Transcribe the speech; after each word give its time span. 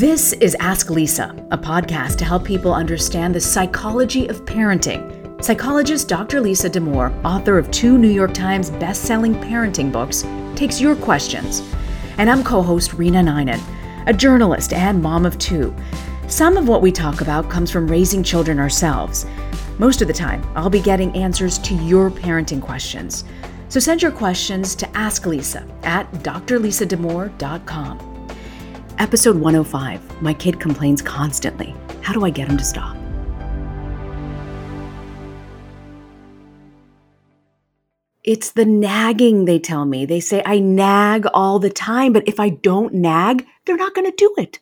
This 0.00 0.32
is 0.32 0.56
Ask 0.60 0.88
Lisa, 0.88 1.36
a 1.50 1.58
podcast 1.58 2.16
to 2.16 2.24
help 2.24 2.42
people 2.42 2.72
understand 2.72 3.34
the 3.34 3.40
psychology 3.40 4.26
of 4.28 4.46
parenting. 4.46 5.44
Psychologist 5.44 6.08
Dr. 6.08 6.40
Lisa 6.40 6.70
Damour, 6.70 7.12
author 7.22 7.58
of 7.58 7.70
two 7.70 7.98
New 7.98 8.08
York 8.08 8.32
Times 8.32 8.70
best-selling 8.70 9.34
parenting 9.34 9.92
books, 9.92 10.24
takes 10.56 10.80
your 10.80 10.96
questions. 10.96 11.60
And 12.16 12.30
I'm 12.30 12.42
co-host 12.42 12.94
Rena 12.94 13.20
Ninan, 13.20 13.60
a 14.06 14.14
journalist 14.14 14.72
and 14.72 15.02
mom 15.02 15.26
of 15.26 15.36
two. 15.36 15.76
Some 16.28 16.56
of 16.56 16.66
what 16.66 16.80
we 16.80 16.92
talk 16.92 17.20
about 17.20 17.50
comes 17.50 17.70
from 17.70 17.86
raising 17.86 18.22
children 18.22 18.58
ourselves. 18.58 19.26
Most 19.78 20.00
of 20.00 20.08
the 20.08 20.14
time, 20.14 20.42
I'll 20.56 20.70
be 20.70 20.80
getting 20.80 21.14
answers 21.14 21.58
to 21.58 21.74
your 21.74 22.10
parenting 22.10 22.62
questions. 22.62 23.24
So 23.68 23.78
send 23.78 24.00
your 24.00 24.12
questions 24.12 24.74
to 24.76 24.88
Ask 24.96 25.26
Lisa 25.26 25.62
at 25.82 26.10
drlisadamour.com. 26.12 28.09
Episode 29.00 29.36
105 29.36 30.20
My 30.20 30.34
kid 30.34 30.60
complains 30.60 31.00
constantly. 31.00 31.74
How 32.02 32.12
do 32.12 32.22
I 32.22 32.28
get 32.28 32.48
him 32.48 32.58
to 32.58 32.64
stop? 32.64 32.94
It's 38.24 38.50
the 38.50 38.66
nagging, 38.66 39.46
they 39.46 39.58
tell 39.58 39.86
me. 39.86 40.04
They 40.04 40.20
say 40.20 40.42
I 40.44 40.58
nag 40.58 41.24
all 41.32 41.58
the 41.58 41.70
time, 41.70 42.12
but 42.12 42.28
if 42.28 42.38
I 42.38 42.50
don't 42.50 42.92
nag, 42.92 43.46
they're 43.64 43.78
not 43.78 43.94
going 43.94 44.04
to 44.04 44.14
do 44.14 44.34
it. 44.36 44.58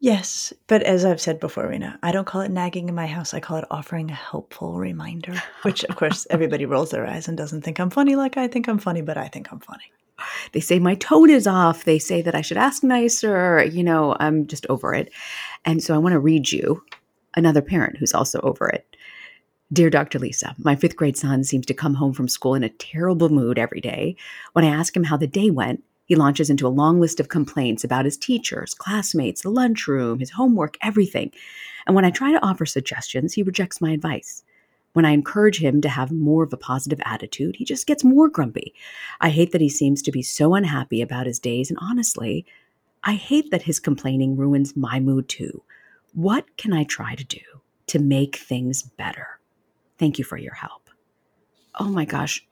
Yes, 0.00 0.52
but 0.66 0.82
as 0.82 1.06
I've 1.06 1.18
said 1.18 1.40
before, 1.40 1.66
Rena, 1.66 1.98
I 2.02 2.12
don't 2.12 2.26
call 2.26 2.42
it 2.42 2.50
nagging 2.50 2.90
in 2.90 2.94
my 2.94 3.06
house. 3.06 3.32
I 3.32 3.40
call 3.40 3.56
it 3.56 3.64
offering 3.70 4.10
a 4.10 4.14
helpful 4.14 4.74
reminder, 4.74 5.42
which 5.62 5.82
of 5.84 5.96
course 5.96 6.26
everybody 6.28 6.66
rolls 6.66 6.90
their 6.90 7.06
eyes 7.06 7.26
and 7.26 7.38
doesn't 7.38 7.62
think 7.62 7.80
I'm 7.80 7.88
funny 7.88 8.16
like 8.16 8.36
I 8.36 8.48
think 8.48 8.68
I'm 8.68 8.78
funny, 8.78 9.00
but 9.00 9.16
I 9.16 9.28
think 9.28 9.50
I'm 9.50 9.60
funny. 9.60 9.90
They 10.52 10.60
say 10.60 10.78
my 10.78 10.94
tone 10.96 11.30
is 11.30 11.46
off. 11.46 11.84
They 11.84 11.98
say 11.98 12.22
that 12.22 12.34
I 12.34 12.40
should 12.40 12.56
ask 12.56 12.82
nicer. 12.82 13.64
You 13.64 13.84
know, 13.84 14.16
I'm 14.18 14.46
just 14.46 14.66
over 14.68 14.94
it. 14.94 15.12
And 15.64 15.82
so 15.82 15.94
I 15.94 15.98
want 15.98 16.12
to 16.14 16.18
read 16.18 16.50
you 16.50 16.82
another 17.36 17.62
parent 17.62 17.98
who's 17.98 18.14
also 18.14 18.40
over 18.40 18.68
it. 18.68 18.96
Dear 19.72 19.88
Dr. 19.88 20.18
Lisa, 20.18 20.56
my 20.58 20.74
fifth 20.74 20.96
grade 20.96 21.16
son 21.16 21.44
seems 21.44 21.64
to 21.66 21.74
come 21.74 21.94
home 21.94 22.12
from 22.12 22.26
school 22.26 22.56
in 22.56 22.64
a 22.64 22.68
terrible 22.70 23.28
mood 23.28 23.56
every 23.56 23.80
day. 23.80 24.16
When 24.52 24.64
I 24.64 24.68
ask 24.68 24.96
him 24.96 25.04
how 25.04 25.16
the 25.16 25.28
day 25.28 25.50
went, 25.50 25.84
he 26.06 26.16
launches 26.16 26.50
into 26.50 26.66
a 26.66 26.68
long 26.68 27.00
list 27.00 27.20
of 27.20 27.28
complaints 27.28 27.84
about 27.84 28.04
his 28.04 28.16
teachers, 28.16 28.74
classmates, 28.74 29.42
the 29.42 29.50
lunchroom, 29.50 30.18
his 30.18 30.30
homework, 30.30 30.76
everything. 30.82 31.30
And 31.86 31.94
when 31.94 32.04
I 32.04 32.10
try 32.10 32.32
to 32.32 32.44
offer 32.44 32.66
suggestions, 32.66 33.34
he 33.34 33.44
rejects 33.44 33.80
my 33.80 33.92
advice. 33.92 34.42
When 34.92 35.04
I 35.04 35.10
encourage 35.10 35.60
him 35.60 35.80
to 35.82 35.88
have 35.88 36.10
more 36.10 36.42
of 36.42 36.52
a 36.52 36.56
positive 36.56 37.00
attitude, 37.04 37.56
he 37.56 37.64
just 37.64 37.86
gets 37.86 38.02
more 38.02 38.28
grumpy. 38.28 38.74
I 39.20 39.30
hate 39.30 39.52
that 39.52 39.60
he 39.60 39.68
seems 39.68 40.02
to 40.02 40.10
be 40.10 40.22
so 40.22 40.54
unhappy 40.54 41.00
about 41.00 41.26
his 41.26 41.38
days, 41.38 41.70
and 41.70 41.78
honestly, 41.80 42.44
I 43.04 43.14
hate 43.14 43.50
that 43.50 43.62
his 43.62 43.80
complaining 43.80 44.36
ruins 44.36 44.76
my 44.76 45.00
mood 45.00 45.28
too. 45.28 45.62
What 46.12 46.56
can 46.56 46.72
I 46.72 46.84
try 46.84 47.14
to 47.14 47.24
do 47.24 47.40
to 47.86 47.98
make 47.98 48.36
things 48.36 48.82
better? 48.82 49.38
Thank 49.98 50.18
you 50.18 50.24
for 50.24 50.36
your 50.36 50.54
help. 50.54 50.90
Oh 51.78 51.88
my 51.88 52.04
gosh. 52.04 52.44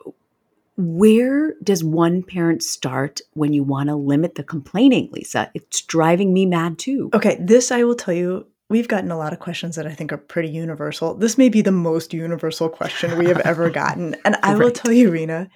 Where 0.77 1.55
does 1.65 1.83
one 1.83 2.23
parent 2.23 2.63
start 2.63 3.21
when 3.35 3.53
you 3.53 3.65
want 3.65 3.89
to 3.89 3.97
limit 3.97 4.37
the 4.37 4.45
complaining, 4.45 5.09
Lisa? 5.11 5.51
It's 5.55 5.83
driving 5.83 6.33
me 6.33 6.47
mad 6.47 6.79
too. 6.79 7.11
Okay, 7.13 7.37
this 7.41 7.73
I 7.73 7.83
will 7.83 7.97
tell 7.97 8.15
you 8.15 8.47
we've 8.69 8.89
gotten 8.89 9.11
a 9.11 9.19
lot 9.19 9.33
of 9.33 9.39
questions 9.39 9.77
that 9.77 9.87
I 9.87 9.95
think 9.95 10.13
are 10.13 10.19
pretty 10.19 10.51
universal. 10.51 11.15
This 11.15 11.39
may 11.39 11.49
be 11.49 11.63
the 11.63 11.73
most 11.73 12.13
universal 12.13 12.69
question 12.69 13.19
we 13.19 13.27
have 13.27 13.41
ever 13.41 13.71
gotten. 13.71 14.17
And 14.25 14.37
I 14.43 14.53
right. 14.53 14.59
will 14.59 14.71
tell 14.71 14.93
you, 14.93 15.11
Rena, 15.11 15.49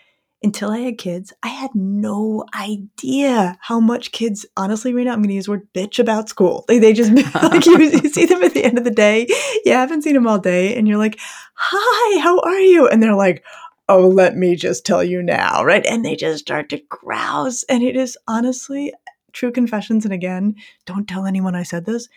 until 0.43 0.71
I 0.71 0.79
had 0.79 0.99
kids, 0.99 1.33
I 1.43 1.49
had 1.49 1.75
no 1.75 2.45
idea 2.55 3.59
how 3.61 3.81
much 3.81 4.13
kids, 4.13 4.47
honestly, 4.57 4.95
Rena, 4.95 5.11
I'm 5.11 5.19
going 5.19 5.29
to 5.29 5.35
use 5.35 5.45
the 5.45 5.53
word 5.53 5.69
bitch 5.75 5.99
about 5.99 6.29
school. 6.29 6.65
They, 6.69 6.79
they 6.79 6.93
just, 6.93 7.13
like, 7.35 7.67
you, 7.67 7.79
you, 7.79 8.09
see 8.09 8.25
them 8.27 8.43
at 8.43 8.55
the 8.55 8.65
end 8.65 8.79
of 8.79 8.85
the 8.85 8.91
day. 8.91 9.27
You 9.65 9.73
haven't 9.73 10.03
seen 10.03 10.15
them 10.15 10.27
all 10.27 10.39
day. 10.39 10.75
And 10.75 10.89
you're 10.89 10.99
like, 10.99 11.19
hi, 11.55 12.21
how 12.21 12.41
are 12.41 12.61
you? 12.61 12.89
And 12.89 13.03
they're 13.03 13.15
like, 13.15 13.45
oh, 13.89 14.09
let 14.09 14.37
me 14.37 14.57
just 14.57 14.87
tell 14.87 15.05
you 15.05 15.23
now, 15.23 15.65
right? 15.65 15.85
And 15.87 16.05
they 16.05 16.17
just 16.17 16.41
start 16.41 16.71
to 16.71 16.83
grouse. 16.89 17.63
And 17.65 17.83
it 17.83 17.97
is 17.97 18.17
honestly 18.27 18.93
true 19.33 19.53
confessions. 19.53 20.05
And 20.05 20.15
again, 20.15 20.57
don't 20.87 21.07
tell 21.07 21.27
anyone 21.27 21.55
I 21.55 21.63
said 21.63 21.85
this. 21.85 22.09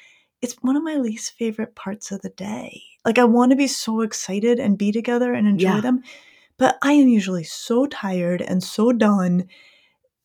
It's 0.41 0.55
one 0.61 0.75
of 0.75 0.83
my 0.83 0.95
least 0.95 1.33
favorite 1.33 1.75
parts 1.75 2.11
of 2.11 2.21
the 2.21 2.29
day. 2.29 2.81
Like, 3.05 3.17
I 3.17 3.23
want 3.23 3.51
to 3.51 3.55
be 3.55 3.67
so 3.67 4.01
excited 4.01 4.59
and 4.59 4.77
be 4.77 4.91
together 4.91 5.33
and 5.33 5.47
enjoy 5.47 5.75
yeah. 5.75 5.81
them. 5.81 6.03
But 6.57 6.77
I 6.81 6.93
am 6.93 7.07
usually 7.07 7.43
so 7.43 7.85
tired 7.85 8.41
and 8.41 8.63
so 8.63 8.91
done. 8.91 9.47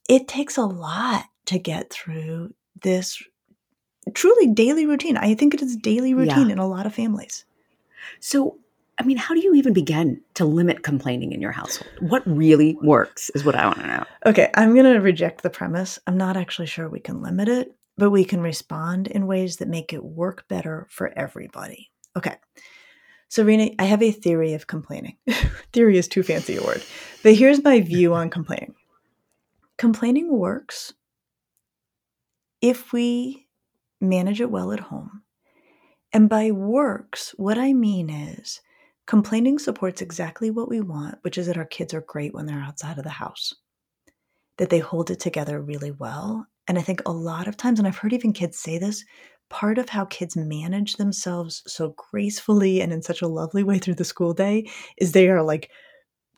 It 0.08 0.28
takes 0.28 0.56
a 0.56 0.62
lot 0.62 1.24
to 1.46 1.58
get 1.58 1.90
through 1.90 2.54
this 2.82 3.22
truly 4.14 4.46
daily 4.48 4.86
routine. 4.86 5.16
I 5.16 5.34
think 5.34 5.54
it 5.54 5.62
is 5.62 5.76
daily 5.76 6.14
routine 6.14 6.46
yeah. 6.46 6.52
in 6.52 6.58
a 6.58 6.68
lot 6.68 6.86
of 6.86 6.94
families. 6.94 7.44
So, 8.20 8.58
I 8.98 9.02
mean, 9.02 9.16
how 9.16 9.34
do 9.34 9.40
you 9.40 9.54
even 9.54 9.72
begin 9.72 10.20
to 10.34 10.44
limit 10.44 10.82
complaining 10.82 11.32
in 11.32 11.40
your 11.40 11.52
household? 11.52 11.90
What 12.00 12.22
really 12.26 12.76
works 12.82 13.30
is 13.30 13.44
what 13.44 13.54
I 13.54 13.66
want 13.66 13.78
to 13.78 13.86
know. 13.86 14.04
Okay, 14.26 14.50
I'm 14.54 14.74
going 14.74 14.92
to 14.92 15.00
reject 15.00 15.42
the 15.42 15.50
premise. 15.50 15.98
I'm 16.06 16.16
not 16.16 16.36
actually 16.36 16.66
sure 16.66 16.88
we 16.88 17.00
can 17.00 17.22
limit 17.22 17.48
it, 17.48 17.74
but 17.96 18.10
we 18.10 18.24
can 18.24 18.40
respond 18.40 19.06
in 19.06 19.26
ways 19.26 19.56
that 19.56 19.68
make 19.68 19.92
it 19.92 20.04
work 20.04 20.46
better 20.48 20.86
for 20.90 21.12
everybody. 21.16 21.90
Okay. 22.16 22.36
So, 23.28 23.42
Serena, 23.42 23.70
I 23.78 23.84
have 23.84 24.02
a 24.02 24.10
theory 24.10 24.54
of 24.54 24.66
complaining. 24.66 25.16
theory 25.72 25.98
is 25.98 26.08
too 26.08 26.22
fancy 26.22 26.56
a 26.56 26.62
word. 26.62 26.82
But 27.22 27.34
here's 27.34 27.62
my 27.62 27.80
view 27.80 28.14
on 28.14 28.30
complaining. 28.38 28.74
Complaining 29.78 30.30
works 30.30 30.92
if 32.60 32.92
we 32.92 33.46
manage 34.00 34.40
it 34.40 34.50
well 34.50 34.72
at 34.72 34.80
home. 34.80 35.22
And 36.12 36.28
by 36.28 36.50
works, 36.50 37.34
what 37.36 37.56
I 37.56 37.72
mean 37.72 38.10
is 38.10 38.60
Complaining 39.10 39.58
supports 39.58 40.00
exactly 40.00 40.52
what 40.52 40.68
we 40.68 40.80
want, 40.80 41.18
which 41.22 41.36
is 41.36 41.48
that 41.48 41.56
our 41.56 41.64
kids 41.64 41.92
are 41.92 42.00
great 42.02 42.32
when 42.32 42.46
they're 42.46 42.60
outside 42.60 42.96
of 42.96 43.02
the 43.02 43.10
house, 43.10 43.52
that 44.56 44.70
they 44.70 44.78
hold 44.78 45.10
it 45.10 45.18
together 45.18 45.60
really 45.60 45.90
well. 45.90 46.46
And 46.70 46.78
I 46.78 46.82
think 46.82 47.02
a 47.04 47.10
lot 47.10 47.48
of 47.48 47.56
times, 47.56 47.80
and 47.80 47.88
I've 47.88 47.96
heard 47.96 48.12
even 48.12 48.32
kids 48.32 48.56
say 48.56 48.78
this, 48.78 49.04
part 49.48 49.76
of 49.76 49.88
how 49.88 50.04
kids 50.04 50.36
manage 50.36 50.98
themselves 50.98 51.64
so 51.66 51.96
gracefully 52.12 52.80
and 52.80 52.92
in 52.92 53.02
such 53.02 53.22
a 53.22 53.26
lovely 53.26 53.64
way 53.64 53.80
through 53.80 53.96
the 53.96 54.04
school 54.04 54.32
day 54.32 54.70
is 54.96 55.10
they 55.10 55.28
are 55.28 55.42
like 55.42 55.68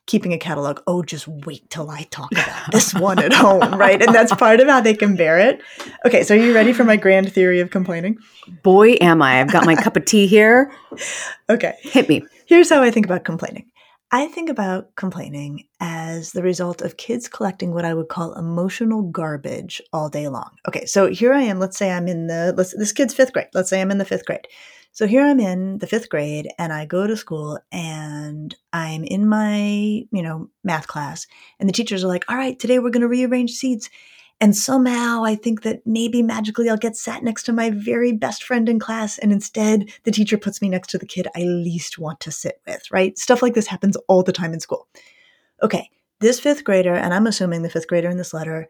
keeping 0.06 0.32
a 0.32 0.38
catalog. 0.38 0.80
Oh, 0.86 1.02
just 1.02 1.28
wait 1.28 1.68
till 1.68 1.90
I 1.90 2.04
talk 2.04 2.32
about 2.32 2.72
this 2.72 2.94
one 2.94 3.18
at 3.18 3.34
home, 3.34 3.74
right? 3.74 4.00
And 4.00 4.14
that's 4.14 4.34
part 4.34 4.60
of 4.60 4.68
how 4.68 4.80
they 4.80 4.94
can 4.94 5.16
bear 5.16 5.38
it. 5.38 5.60
Okay, 6.06 6.22
so 6.22 6.34
are 6.34 6.38
you 6.38 6.54
ready 6.54 6.72
for 6.72 6.84
my 6.84 6.96
grand 6.96 7.30
theory 7.30 7.60
of 7.60 7.68
complaining? 7.70 8.16
Boy, 8.62 8.96
am 9.02 9.20
I. 9.20 9.38
I've 9.38 9.52
got 9.52 9.66
my 9.66 9.74
cup 9.74 9.98
of 9.98 10.06
tea 10.06 10.26
here. 10.26 10.72
Okay. 11.50 11.76
Hit 11.82 12.08
me. 12.08 12.24
Here's 12.46 12.70
how 12.70 12.82
I 12.82 12.90
think 12.90 13.04
about 13.04 13.24
complaining 13.24 13.66
I 14.14 14.26
think 14.26 14.50
about 14.50 14.94
complaining 14.94 15.64
as 15.80 16.32
the 16.32 16.42
result 16.42 16.82
of 16.82 16.98
kids 16.98 17.28
collecting 17.28 17.72
what 17.72 17.86
I 17.86 17.94
would 17.94 18.08
call 18.08 18.34
emotional 18.34 19.00
garbage 19.00 19.80
all 19.90 20.10
day 20.10 20.28
long. 20.28 20.50
Okay, 20.68 20.84
so 20.84 21.06
here 21.06 21.32
I 21.32 21.40
am. 21.40 21.58
Let's 21.58 21.78
say 21.78 21.90
I'm 21.90 22.06
in 22.06 22.26
the 22.26 22.52
let's, 22.54 22.76
this 22.76 22.92
kid's 22.92 23.14
fifth 23.14 23.32
grade. 23.32 23.48
Let's 23.54 23.70
say 23.70 23.80
I'm 23.80 23.90
in 23.90 23.96
the 23.96 24.04
fifth 24.04 24.26
grade. 24.26 24.46
So 24.94 25.06
here 25.06 25.24
I'm 25.24 25.40
in 25.40 25.78
the 25.78 25.86
fifth 25.86 26.10
grade, 26.10 26.48
and 26.58 26.70
I 26.70 26.84
go 26.84 27.06
to 27.06 27.16
school, 27.16 27.58
and 27.72 28.54
I'm 28.74 29.04
in 29.04 29.26
my 29.26 29.56
you 30.12 30.22
know 30.22 30.50
math 30.62 30.86
class, 30.86 31.26
and 31.58 31.66
the 31.66 31.72
teachers 31.72 32.04
are 32.04 32.08
like, 32.08 32.26
"All 32.28 32.36
right, 32.36 32.58
today 32.58 32.78
we're 32.78 32.90
going 32.90 33.00
to 33.00 33.08
rearrange 33.08 33.52
seats." 33.52 33.88
And 34.42 34.56
somehow 34.56 35.24
I 35.24 35.36
think 35.36 35.62
that 35.62 35.86
maybe 35.86 36.20
magically 36.20 36.68
I'll 36.68 36.76
get 36.76 36.96
sat 36.96 37.22
next 37.22 37.44
to 37.44 37.52
my 37.52 37.70
very 37.70 38.10
best 38.10 38.42
friend 38.42 38.68
in 38.68 38.80
class. 38.80 39.16
And 39.18 39.30
instead, 39.30 39.88
the 40.02 40.10
teacher 40.10 40.36
puts 40.36 40.60
me 40.60 40.68
next 40.68 40.90
to 40.90 40.98
the 40.98 41.06
kid 41.06 41.28
I 41.36 41.42
least 41.42 41.96
want 41.96 42.18
to 42.20 42.32
sit 42.32 42.60
with, 42.66 42.82
right? 42.90 43.16
Stuff 43.16 43.40
like 43.40 43.54
this 43.54 43.68
happens 43.68 43.96
all 44.08 44.24
the 44.24 44.32
time 44.32 44.52
in 44.52 44.58
school. 44.58 44.88
Okay, 45.62 45.88
this 46.18 46.40
fifth 46.40 46.64
grader, 46.64 46.92
and 46.92 47.14
I'm 47.14 47.28
assuming 47.28 47.62
the 47.62 47.70
fifth 47.70 47.86
grader 47.86 48.10
in 48.10 48.16
this 48.16 48.34
letter, 48.34 48.68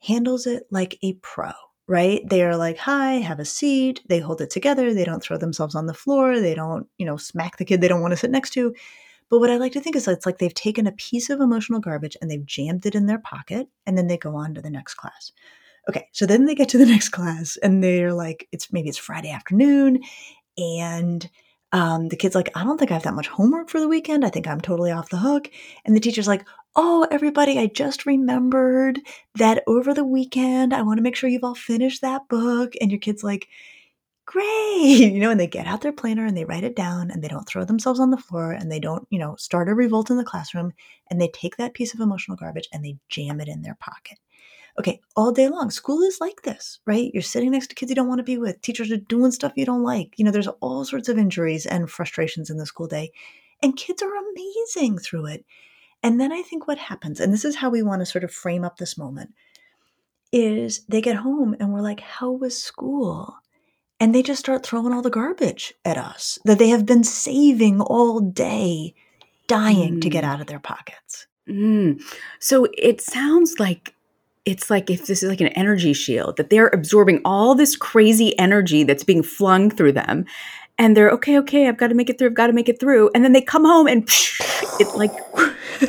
handles 0.00 0.48
it 0.48 0.64
like 0.72 0.98
a 1.02 1.12
pro, 1.22 1.52
right? 1.86 2.28
They 2.28 2.42
are 2.42 2.56
like, 2.56 2.78
hi, 2.78 3.12
have 3.18 3.38
a 3.38 3.44
seat. 3.44 4.02
They 4.08 4.18
hold 4.18 4.40
it 4.40 4.50
together. 4.50 4.92
They 4.92 5.04
don't 5.04 5.22
throw 5.22 5.36
themselves 5.36 5.76
on 5.76 5.86
the 5.86 5.94
floor. 5.94 6.40
They 6.40 6.56
don't, 6.56 6.88
you 6.98 7.06
know, 7.06 7.18
smack 7.18 7.56
the 7.56 7.64
kid 7.64 7.80
they 7.80 7.86
don't 7.86 8.02
want 8.02 8.10
to 8.14 8.16
sit 8.16 8.32
next 8.32 8.50
to. 8.54 8.74
But 9.30 9.40
what 9.40 9.50
I 9.50 9.56
like 9.56 9.72
to 9.72 9.80
think 9.80 9.96
is 9.96 10.06
it's 10.06 10.26
like 10.26 10.38
they've 10.38 10.54
taken 10.54 10.86
a 10.86 10.92
piece 10.92 11.30
of 11.30 11.40
emotional 11.40 11.80
garbage 11.80 12.16
and 12.20 12.30
they've 12.30 12.44
jammed 12.44 12.86
it 12.86 12.94
in 12.94 13.06
their 13.06 13.18
pocket 13.18 13.68
and 13.86 13.96
then 13.96 14.06
they 14.06 14.16
go 14.16 14.36
on 14.36 14.54
to 14.54 14.62
the 14.62 14.70
next 14.70 14.94
class. 14.94 15.32
Okay, 15.88 16.08
so 16.12 16.26
then 16.26 16.46
they 16.46 16.54
get 16.54 16.68
to 16.70 16.78
the 16.78 16.86
next 16.94 17.10
class 17.10 17.56
and 17.62 17.82
they're 17.82 18.12
like, 18.12 18.48
it's 18.52 18.72
maybe 18.72 18.88
it's 18.88 18.98
Friday 18.98 19.30
afternoon 19.30 20.02
and 20.56 21.28
um, 21.72 22.06
the 22.08 22.16
kid's 22.16 22.36
like, 22.36 22.50
I 22.54 22.62
don't 22.62 22.78
think 22.78 22.92
I 22.92 22.94
have 22.94 23.02
that 23.02 23.14
much 23.14 23.26
homework 23.26 23.68
for 23.68 23.80
the 23.80 23.88
weekend. 23.88 24.24
I 24.24 24.30
think 24.30 24.46
I'm 24.46 24.60
totally 24.60 24.92
off 24.92 25.08
the 25.08 25.16
hook. 25.16 25.50
And 25.84 25.96
the 25.96 26.00
teacher's 26.00 26.28
like, 26.28 26.46
Oh, 26.76 27.06
everybody, 27.10 27.58
I 27.58 27.66
just 27.66 28.06
remembered 28.06 29.00
that 29.36 29.62
over 29.66 29.94
the 29.94 30.04
weekend, 30.04 30.72
I 30.72 30.82
want 30.82 30.98
to 30.98 31.02
make 31.02 31.16
sure 31.16 31.28
you've 31.28 31.44
all 31.44 31.54
finished 31.54 32.00
that 32.02 32.28
book. 32.28 32.74
And 32.80 32.90
your 32.90 33.00
kid's 33.00 33.24
like, 33.24 33.48
great. 34.26 34.50
You 35.14 35.20
know 35.20 35.30
and 35.30 35.40
they 35.40 35.46
get 35.46 35.66
out 35.66 35.80
their 35.80 35.92
planner 35.92 36.26
and 36.26 36.36
they 36.36 36.44
write 36.44 36.64
it 36.64 36.76
down 36.76 37.10
and 37.10 37.22
they 37.22 37.28
don't 37.28 37.46
throw 37.48 37.64
themselves 37.64 38.00
on 38.00 38.10
the 38.10 38.16
floor 38.16 38.52
and 38.52 38.70
they 38.70 38.80
don't 38.80 39.06
you 39.10 39.18
know 39.18 39.34
start 39.36 39.68
a 39.68 39.74
revolt 39.74 40.10
in 40.10 40.16
the 40.16 40.24
classroom 40.24 40.72
and 41.10 41.20
they 41.20 41.28
take 41.28 41.56
that 41.56 41.74
piece 41.74 41.94
of 41.94 42.00
emotional 42.00 42.36
garbage 42.36 42.68
and 42.72 42.84
they 42.84 42.96
jam 43.08 43.40
it 43.40 43.48
in 43.48 43.62
their 43.62 43.76
pocket. 43.80 44.18
Okay 44.78 45.00
all 45.16 45.32
day 45.32 45.48
long 45.48 45.70
school 45.70 46.02
is 46.02 46.20
like 46.20 46.42
this 46.42 46.80
right? 46.86 47.10
You're 47.14 47.22
sitting 47.22 47.50
next 47.52 47.68
to 47.68 47.74
kids 47.74 47.90
you 47.90 47.96
don't 47.96 48.08
want 48.08 48.18
to 48.18 48.24
be 48.24 48.38
with 48.38 48.60
teachers 48.60 48.90
are 48.90 48.96
doing 48.96 49.32
stuff 49.32 49.52
you 49.56 49.66
don't 49.66 49.82
like. 49.82 50.14
You 50.16 50.24
know 50.24 50.30
there's 50.30 50.48
all 50.48 50.84
sorts 50.84 51.08
of 51.08 51.18
injuries 51.18 51.66
and 51.66 51.90
frustrations 51.90 52.50
in 52.50 52.58
the 52.58 52.66
school 52.66 52.88
day 52.88 53.12
and 53.62 53.76
kids 53.76 54.02
are 54.02 54.12
amazing 54.32 54.98
through 54.98 55.26
it. 55.26 55.44
And 56.02 56.20
then 56.20 56.32
i 56.32 56.42
think 56.42 56.68
what 56.68 56.78
happens 56.78 57.20
and 57.20 57.32
this 57.32 57.44
is 57.44 57.56
how 57.56 57.70
we 57.70 57.82
want 57.82 58.00
to 58.00 58.06
sort 58.06 58.24
of 58.24 58.32
frame 58.32 58.64
up 58.64 58.76
this 58.76 58.98
moment 58.98 59.30
is 60.32 60.84
they 60.88 61.00
get 61.00 61.16
home 61.16 61.54
and 61.60 61.72
we're 61.72 61.80
like 61.80 62.00
how 62.00 62.32
was 62.32 62.60
school 62.60 63.36
and 64.04 64.14
they 64.14 64.22
just 64.22 64.40
start 64.40 64.66
throwing 64.66 64.92
all 64.92 65.00
the 65.00 65.08
garbage 65.08 65.72
at 65.82 65.96
us 65.96 66.38
that 66.44 66.58
they 66.58 66.68
have 66.68 66.84
been 66.84 67.02
saving 67.02 67.80
all 67.80 68.20
day, 68.20 68.94
dying 69.46 69.94
mm. 69.94 70.02
to 70.02 70.10
get 70.10 70.24
mm. 70.24 70.26
out 70.26 70.42
of 70.42 70.46
their 70.46 70.60
pockets. 70.60 71.26
Mm. 71.48 72.02
So 72.38 72.66
it 72.76 73.00
sounds 73.00 73.58
like 73.58 73.94
it's 74.44 74.68
like 74.68 74.90
if 74.90 75.06
this 75.06 75.22
is 75.22 75.30
like 75.30 75.40
an 75.40 75.48
energy 75.48 75.94
shield 75.94 76.36
that 76.36 76.50
they're 76.50 76.68
absorbing 76.68 77.22
all 77.24 77.54
this 77.54 77.76
crazy 77.76 78.38
energy 78.38 78.82
that's 78.82 79.04
being 79.04 79.22
flung 79.22 79.70
through 79.70 79.92
them 79.92 80.26
and 80.76 80.94
they're 80.94 81.10
okay 81.10 81.38
okay 81.38 81.66
i've 81.66 81.78
got 81.78 81.86
to 81.86 81.94
make 81.94 82.10
it 82.10 82.18
through 82.18 82.28
i've 82.28 82.34
got 82.34 82.48
to 82.48 82.52
make 82.52 82.68
it 82.68 82.78
through 82.78 83.10
and 83.14 83.24
then 83.24 83.32
they 83.32 83.40
come 83.40 83.64
home 83.64 83.86
and 83.86 84.06
psh, 84.06 84.80
it 84.80 84.94
like 84.98 85.12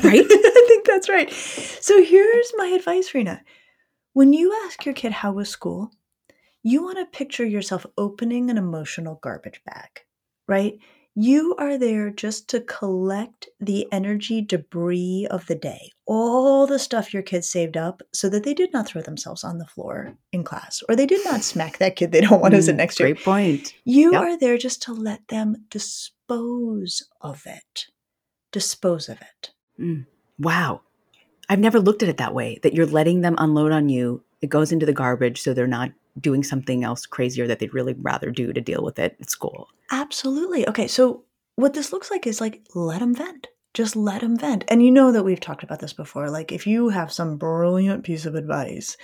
right 0.05 0.25
i 0.29 0.65
think 0.69 0.85
that's 0.85 1.09
right 1.09 1.33
so 1.33 2.01
here's 2.01 2.53
my 2.55 2.67
advice 2.67 3.13
rena 3.13 3.41
when 4.13 4.31
you 4.31 4.57
ask 4.65 4.85
your 4.85 4.95
kid 4.95 5.11
how 5.11 5.33
was 5.33 5.49
school 5.49 5.91
you 6.65 6.83
want 6.83 6.97
to 6.97 7.05
picture 7.05 7.45
yourself 7.45 7.85
opening 7.95 8.49
an 8.49 8.57
emotional 8.57 9.19
garbage 9.21 9.61
bag, 9.67 10.01
right? 10.47 10.79
You 11.13 11.55
are 11.59 11.77
there 11.77 12.09
just 12.09 12.49
to 12.49 12.59
collect 12.59 13.47
the 13.59 13.87
energy 13.91 14.41
debris 14.41 15.27
of 15.29 15.45
the 15.45 15.53
day, 15.53 15.91
all 16.07 16.65
the 16.65 16.79
stuff 16.79 17.13
your 17.13 17.21
kids 17.21 17.47
saved 17.47 17.77
up 17.77 18.01
so 18.15 18.29
that 18.29 18.43
they 18.43 18.55
did 18.55 18.73
not 18.73 18.87
throw 18.87 19.03
themselves 19.03 19.43
on 19.43 19.59
the 19.59 19.67
floor 19.67 20.17
in 20.31 20.43
class 20.43 20.81
or 20.89 20.95
they 20.95 21.05
did 21.05 21.23
not 21.23 21.41
smack 21.43 21.77
that 21.77 21.95
kid 21.95 22.11
they 22.11 22.21
don't 22.21 22.41
want 22.41 22.55
to 22.55 22.61
sit 22.63 22.73
mm, 22.73 22.79
next 22.79 22.95
to. 22.95 23.03
Great 23.03 23.23
point. 23.23 23.75
You 23.85 24.13
yep. 24.13 24.21
are 24.21 24.37
there 24.37 24.57
just 24.57 24.81
to 24.83 24.93
let 24.93 25.27
them 25.27 25.67
dispose 25.69 27.07
of 27.21 27.43
it. 27.45 27.85
Dispose 28.51 29.07
of 29.07 29.21
it. 29.21 29.51
Mm. 29.79 30.07
Wow. 30.39 30.81
I've 31.47 31.59
never 31.59 31.79
looked 31.79 32.01
at 32.01 32.09
it 32.09 32.17
that 32.17 32.33
way 32.33 32.57
that 32.63 32.73
you're 32.73 32.87
letting 32.87 33.21
them 33.21 33.35
unload 33.37 33.71
on 33.71 33.87
you. 33.87 34.23
It 34.41 34.49
goes 34.49 34.71
into 34.71 34.85
the 34.85 34.93
garbage 34.93 35.41
so 35.41 35.53
they're 35.53 35.67
not 35.67 35.91
doing 36.19 36.43
something 36.43 36.83
else 36.83 37.05
crazier 37.05 37.47
that 37.47 37.59
they'd 37.59 37.73
really 37.73 37.93
rather 37.93 38.31
do 38.31 38.53
to 38.53 38.61
deal 38.61 38.83
with 38.83 38.99
it 38.99 39.17
at 39.19 39.29
school. 39.29 39.69
Absolutely. 39.91 40.67
Okay, 40.67 40.87
so 40.87 41.23
what 41.55 41.73
this 41.73 41.91
looks 41.93 42.11
like 42.11 42.27
is 42.27 42.41
like 42.41 42.65
let 42.73 42.99
them 42.99 43.13
vent. 43.13 43.47
Just 43.73 43.95
let 43.95 44.21
them 44.21 44.37
vent. 44.37 44.63
And 44.69 44.83
you 44.83 44.91
know 44.91 45.11
that 45.11 45.23
we've 45.23 45.39
talked 45.39 45.63
about 45.63 45.79
this 45.79 45.93
before. 45.93 46.29
Like 46.29 46.51
if 46.51 46.65
you 46.65 46.89
have 46.89 47.11
some 47.11 47.37
brilliant 47.37 48.03
piece 48.03 48.25
of 48.25 48.35
advice, 48.35 48.95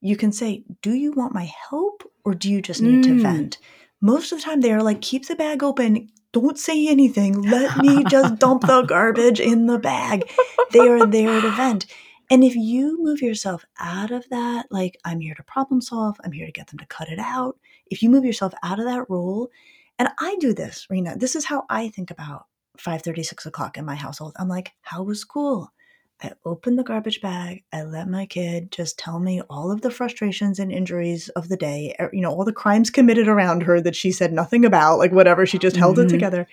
you 0.00 0.16
can 0.16 0.32
say, 0.32 0.64
"Do 0.82 0.92
you 0.92 1.12
want 1.12 1.34
my 1.34 1.50
help 1.70 2.02
or 2.24 2.34
do 2.34 2.50
you 2.50 2.60
just 2.60 2.82
need 2.82 3.04
mm. 3.04 3.08
to 3.08 3.22
vent?" 3.22 3.58
Most 4.00 4.32
of 4.32 4.38
the 4.38 4.44
time 4.44 4.60
they 4.60 4.72
are 4.72 4.82
like, 4.82 5.00
"Keep 5.00 5.28
the 5.28 5.36
bag 5.36 5.62
open. 5.62 6.08
Don't 6.32 6.58
say 6.58 6.88
anything. 6.88 7.42
Let 7.42 7.78
me 7.78 8.04
just 8.08 8.36
dump 8.36 8.66
the 8.66 8.82
garbage 8.82 9.40
in 9.40 9.66
the 9.66 9.78
bag." 9.78 10.30
They 10.72 10.88
are 10.88 11.06
there 11.06 11.40
to 11.40 11.50
vent. 11.50 11.86
And 12.32 12.42
if 12.42 12.56
you 12.56 12.96
move 12.98 13.20
yourself 13.20 13.62
out 13.78 14.10
of 14.10 14.26
that, 14.30 14.64
like 14.70 14.96
I'm 15.04 15.20
here 15.20 15.34
to 15.34 15.42
problem 15.42 15.82
solve, 15.82 16.16
I'm 16.24 16.32
here 16.32 16.46
to 16.46 16.52
get 16.52 16.68
them 16.68 16.78
to 16.78 16.86
cut 16.86 17.10
it 17.10 17.18
out. 17.18 17.58
If 17.90 18.02
you 18.02 18.08
move 18.08 18.24
yourself 18.24 18.54
out 18.62 18.78
of 18.78 18.86
that 18.86 19.04
role, 19.10 19.50
and 19.98 20.08
I 20.18 20.36
do 20.40 20.54
this, 20.54 20.86
Rena, 20.88 21.14
this 21.18 21.36
is 21.36 21.44
how 21.44 21.64
I 21.68 21.90
think 21.90 22.10
about 22.10 22.46
5 22.78 23.02
36 23.02 23.44
o'clock 23.44 23.76
in 23.76 23.84
my 23.84 23.96
household. 23.96 24.32
I'm 24.38 24.48
like, 24.48 24.72
how 24.80 25.02
was 25.02 25.20
school? 25.20 25.74
I 26.22 26.32
open 26.46 26.76
the 26.76 26.84
garbage 26.84 27.20
bag. 27.20 27.64
I 27.70 27.82
let 27.82 28.08
my 28.08 28.24
kid 28.24 28.72
just 28.72 28.98
tell 28.98 29.20
me 29.20 29.42
all 29.50 29.70
of 29.70 29.82
the 29.82 29.90
frustrations 29.90 30.58
and 30.58 30.72
injuries 30.72 31.28
of 31.36 31.50
the 31.50 31.56
day, 31.58 31.94
er, 32.00 32.08
you 32.14 32.22
know, 32.22 32.30
all 32.30 32.46
the 32.46 32.52
crimes 32.54 32.88
committed 32.88 33.28
around 33.28 33.64
her 33.64 33.78
that 33.82 33.94
she 33.94 34.10
said 34.10 34.32
nothing 34.32 34.64
about, 34.64 34.96
like 34.96 35.12
whatever, 35.12 35.44
she 35.44 35.58
just 35.58 35.76
held 35.76 35.98
mm-hmm. 35.98 36.06
it 36.06 36.08
together. 36.08 36.48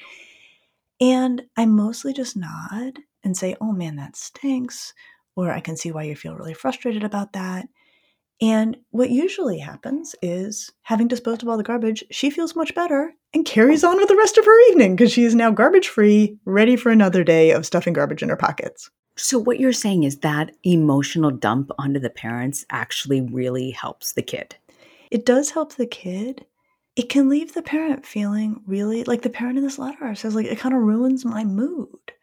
And 1.00 1.44
I 1.56 1.68
mostly 1.68 2.12
just 2.12 2.36
nod 2.36 3.00
and 3.24 3.38
say, 3.38 3.56
oh 3.62 3.72
man, 3.72 3.96
that 3.96 4.18
stinks 4.18 4.94
or 5.46 5.52
I 5.52 5.60
can 5.60 5.78
see 5.78 5.92
why 5.92 6.04
you 6.04 6.16
feel 6.16 6.36
really 6.36 6.54
frustrated 6.54 7.04
about 7.04 7.34
that. 7.34 7.68
And 8.42 8.78
what 8.92 9.10
usually 9.10 9.60
happens 9.60 10.16
is, 10.22 10.72
having 10.84 11.10
disposed 11.10 11.44
of 11.44 11.50
all 11.50 11.58
the 11.58 11.64
garbage, 11.64 12.04
she 12.10 12.30
feels 12.30 12.56
much 12.56 12.74
better 12.74 13.14
and 13.34 13.46
carries 13.46 13.84
on 13.84 13.98
with 13.98 14.08
the 14.08 14.16
rest 14.16 14.38
of 14.38 14.46
her 14.46 14.70
evening 14.70 14.96
because 14.96 15.12
she 15.12 15.26
is 15.26 15.36
now 15.36 15.52
garbage 15.52 15.90
free, 15.90 16.38
ready 16.46 16.76
for 16.76 16.90
another 16.90 17.24
day 17.24 17.52
of 17.52 17.66
stuffing 17.66 17.94
garbage 17.94 18.24
in 18.24 18.30
her 18.30 18.38
pockets. 18.38 18.90
So, 19.18 19.38
what 19.38 19.60
you're 19.60 19.74
saying 19.74 20.04
is 20.04 20.20
that 20.20 20.56
emotional 20.64 21.32
dump 21.32 21.72
onto 21.78 22.00
the 22.00 22.10
parents 22.10 22.66
actually 22.70 23.20
really 23.20 23.72
helps 23.72 24.14
the 24.14 24.22
kid. 24.22 24.56
It 25.12 25.26
does 25.26 25.52
help 25.52 25.76
the 25.76 25.86
kid. 25.86 26.46
It 26.96 27.10
can 27.10 27.28
leave 27.28 27.54
the 27.54 27.62
parent 27.62 28.06
feeling 28.06 28.62
really 28.66 29.04
like 29.04 29.22
the 29.22 29.30
parent 29.30 29.58
in 29.58 29.64
this 29.66 29.80
letter 29.80 30.16
says, 30.16 30.36
like, 30.36 30.46
it 30.46 30.60
kind 30.60 30.74
of 30.74 30.82
ruins 30.82 31.26
my 31.26 31.44
mood. 31.44 32.14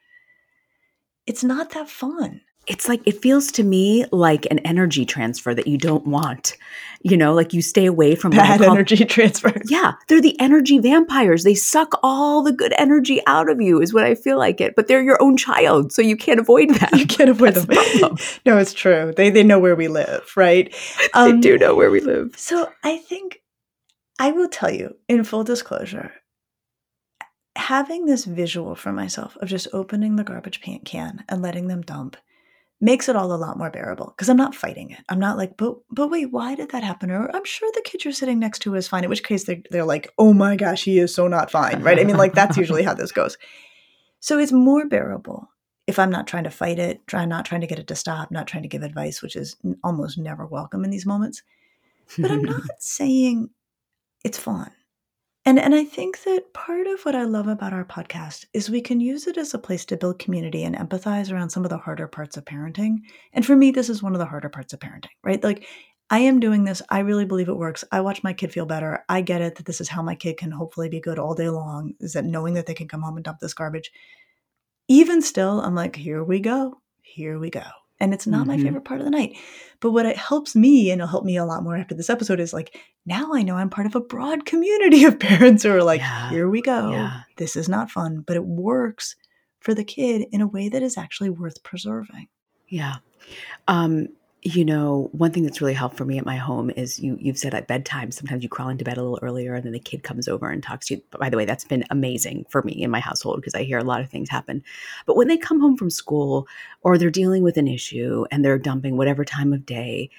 It's 1.26 1.44
not 1.44 1.70
that 1.70 1.90
fun 1.90 2.40
it's 2.66 2.88
like 2.88 3.00
it 3.06 3.22
feels 3.22 3.52
to 3.52 3.62
me 3.62 4.04
like 4.10 4.46
an 4.50 4.58
energy 4.60 5.04
transfer 5.04 5.54
that 5.54 5.66
you 5.66 5.78
don't 5.78 6.06
want. 6.06 6.56
You 7.02 7.16
know, 7.16 7.32
like 7.32 7.52
you 7.52 7.62
stay 7.62 7.86
away 7.86 8.16
from 8.16 8.32
bad 8.32 8.60
call, 8.60 8.72
energy 8.72 9.04
transfer. 9.04 9.52
Yeah, 9.66 9.92
they're 10.08 10.20
the 10.20 10.38
energy 10.40 10.78
vampires. 10.78 11.44
They 11.44 11.54
suck 11.54 11.98
all 12.02 12.42
the 12.42 12.52
good 12.52 12.74
energy 12.78 13.20
out 13.26 13.48
of 13.48 13.60
you, 13.60 13.80
is 13.80 13.94
what 13.94 14.04
I 14.04 14.14
feel 14.14 14.38
like 14.38 14.60
it. 14.60 14.74
But 14.74 14.88
they're 14.88 15.02
your 15.02 15.22
own 15.22 15.36
child, 15.36 15.92
so 15.92 16.02
you 16.02 16.16
can't 16.16 16.40
avoid 16.40 16.70
them. 16.74 16.90
You 16.94 17.06
can't 17.06 17.30
avoid 17.30 17.54
That's 17.54 17.66
them. 17.66 18.16
The 18.16 18.38
no, 18.46 18.58
it's 18.58 18.72
true. 18.72 19.12
They 19.16 19.30
they 19.30 19.44
know 19.44 19.58
where 19.58 19.76
we 19.76 19.88
live, 19.88 20.32
right? 20.36 20.74
Um, 21.14 21.40
they 21.40 21.40
do 21.40 21.58
know 21.58 21.74
where 21.74 21.90
we 21.90 22.00
live. 22.00 22.36
So 22.36 22.70
I 22.82 22.98
think 22.98 23.42
I 24.18 24.32
will 24.32 24.48
tell 24.48 24.70
you 24.70 24.96
in 25.08 25.22
full 25.24 25.44
disclosure 25.44 26.12
having 27.56 28.04
this 28.04 28.24
visual 28.24 28.74
for 28.74 28.92
myself 28.92 29.36
of 29.38 29.48
just 29.48 29.66
opening 29.72 30.16
the 30.16 30.24
garbage 30.24 30.60
paint 30.60 30.84
can 30.84 31.24
and 31.28 31.40
letting 31.42 31.68
them 31.68 31.80
dump 31.80 32.16
makes 32.80 33.08
it 33.08 33.16
all 33.16 33.32
a 33.32 33.36
lot 33.36 33.56
more 33.56 33.70
bearable 33.70 34.06
because 34.06 34.28
I'm 34.28 34.36
not 34.36 34.54
fighting 34.54 34.90
it. 34.90 34.98
I'm 35.08 35.18
not 35.18 35.36
like, 35.36 35.56
but 35.56 35.76
but 35.90 36.10
wait, 36.10 36.30
why 36.30 36.54
did 36.54 36.70
that 36.70 36.84
happen? 36.84 37.10
Or 37.10 37.34
I'm 37.34 37.44
sure 37.44 37.70
the 37.74 37.82
kid 37.84 38.04
you're 38.04 38.12
sitting 38.12 38.38
next 38.38 38.60
to 38.60 38.74
is 38.74 38.88
fine. 38.88 39.04
In 39.04 39.10
which 39.10 39.24
case 39.24 39.44
they're 39.44 39.62
they're 39.70 39.84
like, 39.84 40.12
oh 40.18 40.32
my 40.32 40.56
gosh, 40.56 40.84
he 40.84 40.98
is 40.98 41.14
so 41.14 41.28
not 41.28 41.50
fine, 41.50 41.82
right? 41.82 41.98
I 41.98 42.04
mean, 42.04 42.16
like 42.16 42.34
that's 42.34 42.56
usually 42.56 42.82
how 42.82 42.94
this 42.94 43.12
goes. 43.12 43.38
So 44.20 44.38
it's 44.38 44.52
more 44.52 44.86
bearable 44.86 45.48
if 45.86 45.98
I'm 45.98 46.10
not 46.10 46.26
trying 46.26 46.44
to 46.44 46.50
fight 46.50 46.78
it, 46.78 47.06
try 47.06 47.24
not 47.24 47.44
trying 47.44 47.60
to 47.60 47.66
get 47.66 47.78
it 47.78 47.86
to 47.88 47.94
stop, 47.94 48.30
not 48.30 48.46
trying 48.46 48.64
to 48.64 48.68
give 48.68 48.82
advice, 48.82 49.22
which 49.22 49.36
is 49.36 49.56
almost 49.84 50.18
never 50.18 50.44
welcome 50.44 50.84
in 50.84 50.90
these 50.90 51.06
moments. 51.06 51.42
But 52.18 52.30
I'm 52.30 52.42
not 52.44 52.62
saying 52.78 53.50
it's 54.24 54.38
fun. 54.38 54.70
And 55.46 55.60
and 55.60 55.76
I 55.76 55.84
think 55.84 56.24
that 56.24 56.52
part 56.52 56.88
of 56.88 57.02
what 57.04 57.14
I 57.14 57.22
love 57.22 57.46
about 57.46 57.72
our 57.72 57.84
podcast 57.84 58.46
is 58.52 58.68
we 58.68 58.80
can 58.80 59.00
use 59.00 59.28
it 59.28 59.38
as 59.38 59.54
a 59.54 59.58
place 59.58 59.84
to 59.86 59.96
build 59.96 60.18
community 60.18 60.64
and 60.64 60.74
empathize 60.74 61.32
around 61.32 61.50
some 61.50 61.62
of 61.64 61.70
the 61.70 61.78
harder 61.78 62.08
parts 62.08 62.36
of 62.36 62.44
parenting. 62.44 62.96
And 63.32 63.46
for 63.46 63.54
me, 63.54 63.70
this 63.70 63.88
is 63.88 64.02
one 64.02 64.12
of 64.12 64.18
the 64.18 64.26
harder 64.26 64.48
parts 64.48 64.72
of 64.72 64.80
parenting, 64.80 65.10
right? 65.22 65.42
Like 65.42 65.64
I 66.10 66.18
am 66.18 66.40
doing 66.40 66.64
this. 66.64 66.82
I 66.90 66.98
really 66.98 67.24
believe 67.24 67.48
it 67.48 67.56
works. 67.56 67.84
I 67.92 68.00
watch 68.00 68.24
my 68.24 68.32
kid 68.32 68.52
feel 68.52 68.66
better. 68.66 69.04
I 69.08 69.20
get 69.20 69.40
it 69.40 69.54
that 69.54 69.66
this 69.66 69.80
is 69.80 69.88
how 69.88 70.02
my 70.02 70.16
kid 70.16 70.36
can 70.36 70.50
hopefully 70.50 70.88
be 70.88 71.00
good 71.00 71.18
all 71.18 71.34
day 71.34 71.48
long, 71.48 71.94
is 72.00 72.14
that 72.14 72.24
knowing 72.24 72.54
that 72.54 72.66
they 72.66 72.74
can 72.74 72.88
come 72.88 73.02
home 73.02 73.16
and 73.16 73.24
dump 73.24 73.38
this 73.38 73.54
garbage. 73.54 73.92
Even 74.88 75.22
still, 75.22 75.60
I'm 75.60 75.74
like, 75.76 75.94
here 75.94 76.24
we 76.24 76.40
go. 76.40 76.80
Here 77.02 77.38
we 77.38 77.50
go. 77.50 77.62
And 77.98 78.12
it's 78.12 78.26
not 78.26 78.46
mm-hmm. 78.46 78.50
my 78.50 78.58
favorite 78.58 78.84
part 78.84 79.00
of 79.00 79.04
the 79.04 79.10
night. 79.10 79.36
But 79.80 79.92
what 79.92 80.06
it 80.06 80.16
helps 80.16 80.54
me, 80.54 80.90
and 80.90 81.00
it'll 81.00 81.10
help 81.10 81.24
me 81.24 81.36
a 81.36 81.44
lot 81.44 81.62
more 81.62 81.76
after 81.76 81.94
this 81.94 82.10
episode, 82.10 82.40
is 82.40 82.52
like, 82.52 82.76
now 83.06 83.32
I 83.32 83.42
know 83.42 83.56
I'm 83.56 83.70
part 83.70 83.86
of 83.86 83.94
a 83.94 84.00
broad 84.00 84.44
community 84.44 85.04
of 85.06 85.18
parents 85.18 85.62
who 85.62 85.70
are 85.70 85.82
like, 85.82 86.00
yeah. 86.00 86.30
here 86.30 86.48
we 86.48 86.60
go. 86.60 86.90
Yeah. 86.90 87.22
This 87.36 87.56
is 87.56 87.68
not 87.68 87.90
fun, 87.90 88.22
but 88.26 88.36
it 88.36 88.44
works 88.44 89.16
for 89.60 89.74
the 89.74 89.84
kid 89.84 90.26
in 90.30 90.40
a 90.40 90.46
way 90.46 90.68
that 90.68 90.82
is 90.82 90.98
actually 90.98 91.30
worth 91.30 91.62
preserving. 91.62 92.28
Yeah. 92.68 92.96
Um, 93.68 94.08
you 94.42 94.64
know, 94.64 95.08
one 95.12 95.32
thing 95.32 95.42
that's 95.42 95.60
really 95.60 95.74
helped 95.74 95.96
for 95.96 96.04
me 96.04 96.18
at 96.18 96.26
my 96.26 96.36
home 96.36 96.70
is 96.70 97.00
you 97.00 97.16
you've 97.20 97.38
said 97.38 97.54
at 97.54 97.66
bedtime 97.66 98.12
sometimes 98.12 98.42
you 98.42 98.48
crawl 98.48 98.68
into 98.68 98.84
bed 98.84 98.96
a 98.96 99.02
little 99.02 99.18
earlier 99.20 99.54
and 99.54 99.64
then 99.64 99.72
the 99.72 99.80
kid 99.80 100.02
comes 100.02 100.28
over 100.28 100.48
and 100.48 100.62
talks 100.62 100.86
to 100.86 100.94
you. 100.94 101.02
By 101.18 101.30
the 101.30 101.36
way, 101.36 101.44
that's 101.44 101.64
been 101.64 101.84
amazing 101.90 102.46
for 102.48 102.62
me 102.62 102.72
in 102.82 102.90
my 102.90 103.00
household 103.00 103.36
because 103.36 103.54
I 103.54 103.64
hear 103.64 103.78
a 103.78 103.84
lot 103.84 104.00
of 104.00 104.10
things 104.10 104.28
happen. 104.28 104.62
But 105.04 105.16
when 105.16 105.28
they 105.28 105.36
come 105.36 105.60
home 105.60 105.76
from 105.76 105.90
school 105.90 106.46
or 106.82 106.96
they're 106.96 107.10
dealing 107.10 107.42
with 107.42 107.56
an 107.56 107.66
issue 107.66 108.24
and 108.30 108.44
they're 108.44 108.58
dumping 108.58 108.96
whatever 108.96 109.24
time 109.24 109.52
of 109.52 109.66
day, 109.66 110.10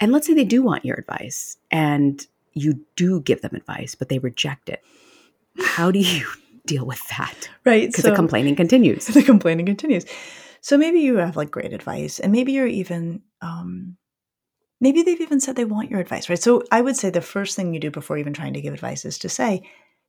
and 0.00 0.12
let's 0.12 0.26
say 0.26 0.34
they 0.34 0.44
do 0.44 0.62
want 0.62 0.84
your 0.84 0.96
advice 0.96 1.56
and 1.70 2.26
you 2.52 2.84
do 2.96 3.20
give 3.20 3.42
them 3.42 3.54
advice, 3.54 3.94
but 3.94 4.08
they 4.08 4.18
reject 4.18 4.68
it. 4.68 4.82
How 5.62 5.90
do 5.90 5.98
you 5.98 6.26
deal 6.66 6.84
with 6.84 7.00
that? 7.08 7.48
Right. 7.64 7.88
Because 7.88 8.04
so, 8.04 8.10
the 8.10 8.16
complaining 8.16 8.56
continues. 8.56 9.06
The 9.06 9.22
complaining 9.22 9.66
continues. 9.66 10.04
So 10.66 10.76
maybe 10.76 10.98
you 10.98 11.18
have 11.18 11.36
like 11.36 11.52
great 11.52 11.72
advice, 11.72 12.18
and 12.18 12.32
maybe 12.32 12.50
you're 12.50 12.66
even, 12.66 13.22
um, 13.40 13.96
maybe 14.80 15.04
they've 15.04 15.20
even 15.20 15.38
said 15.38 15.54
they 15.54 15.64
want 15.64 15.92
your 15.92 16.00
advice, 16.00 16.28
right? 16.28 16.42
So 16.42 16.64
I 16.72 16.80
would 16.80 16.96
say 16.96 17.08
the 17.08 17.20
first 17.20 17.54
thing 17.54 17.72
you 17.72 17.78
do 17.78 17.92
before 17.92 18.18
even 18.18 18.32
trying 18.32 18.52
to 18.54 18.60
give 18.60 18.74
advice 18.74 19.04
is 19.04 19.16
to 19.18 19.28
say, 19.28 19.62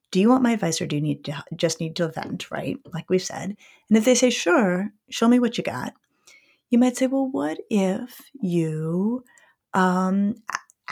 do 0.10 0.20
you 0.20 0.30
want 0.30 0.42
my 0.42 0.54
advice 0.54 0.82
or 0.82 0.88
do 0.88 0.96
you 0.96 1.02
need 1.04 1.24
to 1.26 1.44
just 1.56 1.80
need 1.80 1.96
to 1.98 2.08
vent, 2.08 2.50
right? 2.50 2.80
Like 2.92 3.08
we've 3.08 3.22
said. 3.22 3.56
And 3.88 3.98
if 4.00 4.04
they 4.04 4.16
say, 4.16 4.32
sure, 4.32 4.90
show 5.12 5.28
me 5.28 5.38
what 5.40 5.60
you 5.60 5.64
got, 5.64 5.94
you 6.72 6.80
might 6.80 6.98
say, 6.98 7.06
well, 7.06 7.30
what 7.30 7.60
if 7.70 8.20
you 8.42 9.24
um, 9.76 10.38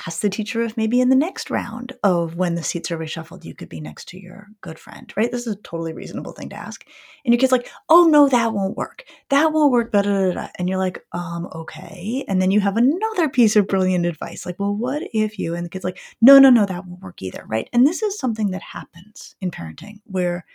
ask 0.06 0.22
the 0.22 0.30
teacher 0.30 0.62
if 0.62 0.78
maybe 0.78 1.00
in 1.00 1.10
the 1.10 1.16
next 1.16 1.50
round 1.50 1.94
of 2.04 2.36
when 2.36 2.56
the 2.56 2.64
seats 2.64 2.92
are 2.92 2.98
reshuffled, 2.98 3.46
you 3.46 3.56
could 3.56 3.70
be 3.70 3.80
next 3.80 4.08
to 4.10 4.20
your 4.20 4.48
good 4.62 4.78
friend, 4.78 5.12
right? 5.16 5.32
This 5.32 5.48
is 5.48 5.54
a 5.54 5.62
totally 5.62 5.94
reasonable 5.94 6.34
thing 6.34 6.50
to 6.50 6.56
ask. 6.56 6.86
And 7.24 7.34
your 7.34 7.40
kid's 7.40 7.52
like, 7.52 7.70
oh 7.90 8.06
no, 8.06 8.28
that 8.28 8.54
won't 8.54 8.78
work. 8.78 9.06
That 9.30 9.54
won't 9.54 9.72
work. 9.72 9.92
Da, 9.92 10.02
da, 10.02 10.32
da, 10.32 10.48
And 10.60 10.68
you're 10.68 10.78
like, 10.78 11.04
um, 11.12 11.48
okay. 11.54 12.26
And 12.28 12.42
then 12.42 12.52
you 12.52 12.60
have 12.60 12.78
another 12.78 13.30
piece 13.30 13.56
of 13.56 13.68
brilliant 13.68 14.06
advice, 14.06 14.46
like, 14.46 14.60
well, 14.60 14.76
what 14.76 15.04
if 15.14 15.40
you? 15.40 15.56
And 15.56 15.66
the 15.66 15.70
kid's 15.70 15.86
like, 15.86 16.00
no, 16.22 16.40
no, 16.40 16.50
no, 16.50 16.66
that 16.66 16.86
won't 16.86 17.02
work 17.02 17.22
either, 17.22 17.44
right? 17.48 17.70
And 17.74 17.88
this 17.88 18.04
is 18.04 18.20
something 18.20 18.52
that 18.52 18.62
happens 18.62 19.36
in 19.42 19.52
parenting 19.52 20.02
where 20.06 20.46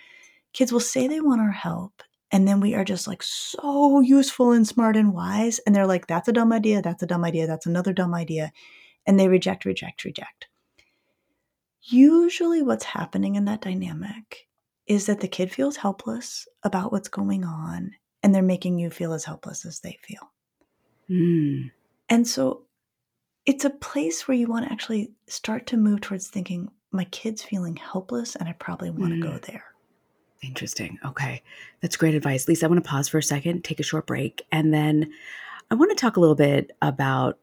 kids 0.52 0.72
will 0.72 0.80
say 0.80 1.06
they 1.06 1.20
want 1.20 1.40
our 1.40 1.50
help 1.50 2.02
and 2.32 2.46
then 2.46 2.60
we 2.60 2.74
are 2.74 2.84
just 2.84 3.08
like 3.08 3.22
so 3.22 4.00
useful 4.00 4.52
and 4.52 4.66
smart 4.66 4.96
and 4.96 5.12
wise. 5.12 5.58
And 5.60 5.74
they're 5.74 5.86
like, 5.86 6.06
that's 6.06 6.28
a 6.28 6.32
dumb 6.32 6.52
idea. 6.52 6.80
That's 6.80 7.02
a 7.02 7.06
dumb 7.06 7.24
idea. 7.24 7.46
That's 7.46 7.66
another 7.66 7.92
dumb 7.92 8.14
idea 8.14 8.52
and 9.06 9.18
they 9.18 9.28
reject, 9.28 9.64
reject, 9.64 10.04
reject. 10.04 10.46
Usually, 11.82 12.62
what's 12.62 12.84
happening 12.84 13.36
in 13.36 13.46
that 13.46 13.62
dynamic 13.62 14.48
is 14.86 15.06
that 15.06 15.20
the 15.20 15.28
kid 15.28 15.50
feels 15.50 15.76
helpless 15.76 16.46
about 16.62 16.92
what's 16.92 17.08
going 17.08 17.44
on, 17.44 17.92
and 18.22 18.34
they're 18.34 18.42
making 18.42 18.78
you 18.78 18.90
feel 18.90 19.12
as 19.12 19.24
helpless 19.24 19.64
as 19.64 19.80
they 19.80 19.98
feel. 20.02 20.32
Mm. 21.08 21.70
And 22.08 22.28
so, 22.28 22.62
it's 23.46 23.64
a 23.64 23.70
place 23.70 24.28
where 24.28 24.36
you 24.36 24.46
want 24.46 24.66
to 24.66 24.72
actually 24.72 25.12
start 25.26 25.66
to 25.68 25.76
move 25.76 26.02
towards 26.02 26.28
thinking, 26.28 26.68
my 26.92 27.04
kid's 27.04 27.42
feeling 27.42 27.76
helpless, 27.76 28.36
and 28.36 28.48
I 28.48 28.52
probably 28.52 28.90
want 28.90 29.14
mm. 29.14 29.22
to 29.22 29.28
go 29.28 29.38
there. 29.38 29.64
Interesting. 30.42 30.98
Okay. 31.04 31.42
That's 31.80 31.96
great 31.96 32.14
advice. 32.14 32.48
Lisa, 32.48 32.66
I 32.66 32.68
want 32.68 32.82
to 32.82 32.88
pause 32.88 33.08
for 33.08 33.18
a 33.18 33.22
second, 33.22 33.62
take 33.62 33.80
a 33.80 33.84
short 33.84 34.06
break, 34.06 34.42
and 34.50 34.72
then 34.72 35.12
I 35.70 35.74
want 35.74 35.90
to 35.90 35.96
talk 35.96 36.16
a 36.16 36.20
little 36.20 36.34
bit 36.34 36.70
about 36.80 37.38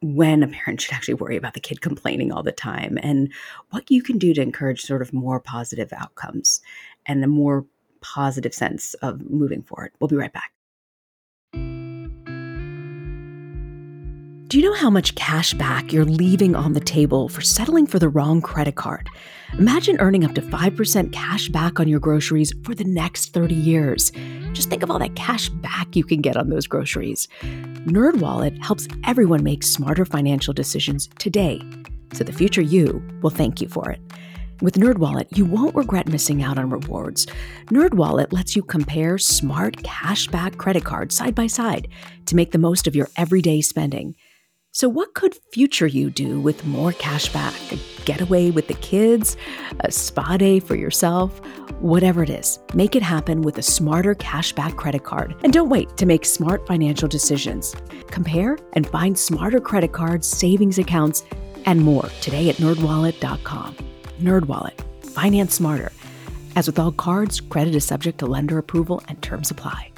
when 0.00 0.42
a 0.42 0.48
parent 0.48 0.80
should 0.80 0.94
actually 0.94 1.14
worry 1.14 1.36
about 1.36 1.54
the 1.54 1.60
kid 1.60 1.80
complaining 1.80 2.32
all 2.32 2.42
the 2.42 2.52
time 2.52 2.98
and 3.02 3.32
what 3.70 3.90
you 3.90 4.02
can 4.02 4.18
do 4.18 4.32
to 4.34 4.40
encourage 4.42 4.82
sort 4.82 5.02
of 5.02 5.12
more 5.12 5.40
positive 5.40 5.92
outcomes 5.92 6.60
and 7.06 7.24
a 7.24 7.28
more 7.28 7.66
positive 8.00 8.54
sense 8.54 8.94
of 8.94 9.28
moving 9.28 9.62
forward. 9.62 9.92
We'll 9.98 10.08
be 10.08 10.16
right 10.16 10.32
back. 10.32 10.52
Do 14.48 14.56
you 14.56 14.64
know 14.64 14.72
how 14.76 14.88
much 14.88 15.14
cash 15.14 15.52
back 15.52 15.92
you're 15.92 16.06
leaving 16.06 16.56
on 16.56 16.72
the 16.72 16.80
table 16.80 17.28
for 17.28 17.42
settling 17.42 17.86
for 17.86 17.98
the 17.98 18.08
wrong 18.08 18.40
credit 18.40 18.76
card? 18.76 19.10
Imagine 19.58 20.00
earning 20.00 20.24
up 20.24 20.34
to 20.36 20.40
5% 20.40 21.12
cash 21.12 21.50
back 21.50 21.78
on 21.78 21.86
your 21.86 22.00
groceries 22.00 22.54
for 22.64 22.74
the 22.74 22.84
next 22.84 23.34
30 23.34 23.54
years. 23.54 24.10
Just 24.54 24.70
think 24.70 24.82
of 24.82 24.90
all 24.90 24.98
that 25.00 25.16
cash 25.16 25.50
back 25.50 25.94
you 25.94 26.02
can 26.02 26.22
get 26.22 26.34
on 26.34 26.48
those 26.48 26.66
groceries. 26.66 27.28
NerdWallet 27.84 28.64
helps 28.64 28.88
everyone 29.04 29.44
make 29.44 29.64
smarter 29.64 30.06
financial 30.06 30.54
decisions 30.54 31.10
today, 31.18 31.60
so 32.14 32.24
the 32.24 32.32
future 32.32 32.62
you 32.62 33.06
will 33.20 33.28
thank 33.28 33.60
you 33.60 33.68
for 33.68 33.90
it. 33.90 34.00
With 34.62 34.76
NerdWallet, 34.76 35.36
you 35.36 35.44
won't 35.44 35.76
regret 35.76 36.08
missing 36.08 36.42
out 36.42 36.56
on 36.56 36.70
rewards. 36.70 37.26
NerdWallet 37.66 38.32
lets 38.32 38.56
you 38.56 38.62
compare 38.62 39.18
smart 39.18 39.76
cashback 39.82 40.56
credit 40.56 40.86
cards 40.86 41.14
side 41.14 41.34
by 41.34 41.48
side 41.48 41.88
to 42.24 42.34
make 42.34 42.52
the 42.52 42.58
most 42.58 42.86
of 42.86 42.96
your 42.96 43.08
everyday 43.18 43.60
spending. 43.60 44.16
So, 44.78 44.88
what 44.88 45.14
could 45.14 45.34
future 45.50 45.88
you 45.88 46.08
do 46.08 46.38
with 46.38 46.64
more 46.64 46.92
cash 46.92 47.32
back? 47.32 47.52
A 47.72 47.78
getaway 48.04 48.52
with 48.52 48.68
the 48.68 48.74
kids? 48.74 49.36
A 49.80 49.90
spa 49.90 50.36
day 50.36 50.60
for 50.60 50.76
yourself? 50.76 51.36
Whatever 51.80 52.22
it 52.22 52.30
is, 52.30 52.60
make 52.74 52.94
it 52.94 53.02
happen 53.02 53.42
with 53.42 53.58
a 53.58 53.62
smarter 53.62 54.14
cashback 54.14 54.76
credit 54.76 55.02
card. 55.02 55.34
And 55.42 55.52
don't 55.52 55.68
wait 55.68 55.96
to 55.96 56.06
make 56.06 56.24
smart 56.24 56.64
financial 56.68 57.08
decisions. 57.08 57.74
Compare 58.06 58.56
and 58.74 58.86
find 58.86 59.18
smarter 59.18 59.58
credit 59.58 59.90
cards, 59.90 60.28
savings 60.28 60.78
accounts, 60.78 61.24
and 61.66 61.80
more 61.80 62.08
today 62.20 62.48
at 62.48 62.58
nerdwallet.com. 62.58 63.76
Nerdwallet, 64.20 64.80
finance 65.04 65.54
smarter. 65.54 65.90
As 66.54 66.68
with 66.68 66.78
all 66.78 66.92
cards, 66.92 67.40
credit 67.40 67.74
is 67.74 67.84
subject 67.84 68.18
to 68.18 68.26
lender 68.26 68.58
approval 68.58 69.02
and 69.08 69.20
terms 69.22 69.50
apply. 69.50 69.90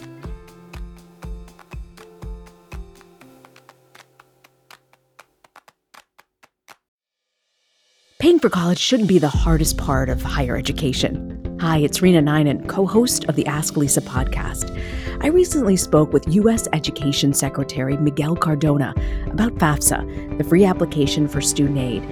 Paying 8.21 8.39
for 8.39 8.51
college 8.51 8.79
shouldn't 8.79 9.09
be 9.09 9.19
the 9.19 9.31
hardest 9.31 9.79
part 9.79 10.11
of 10.11 10.21
higher 10.21 10.55
education. 10.55 11.57
Hi, 11.59 11.79
it's 11.79 12.03
Rena 12.03 12.21
Ninan, 12.21 12.69
co 12.69 12.87
host 12.87 13.25
of 13.31 13.35
the 13.35 13.47
Ask 13.47 13.79
Lisa 13.79 14.03
podcast. 14.03 14.79
I 15.25 15.29
recently 15.29 15.75
spoke 15.79 16.13
with 16.13 16.29
U.S. 16.29 16.69
Education 16.75 17.33
Secretary 17.33 17.97
Miguel 17.97 18.37
Cardona 18.37 18.93
about 19.31 19.55
FAFSA, 19.55 20.37
the 20.37 20.45
free 20.45 20.67
application 20.67 21.29
for 21.29 21.41
student 21.41 21.79
aid. 21.79 22.03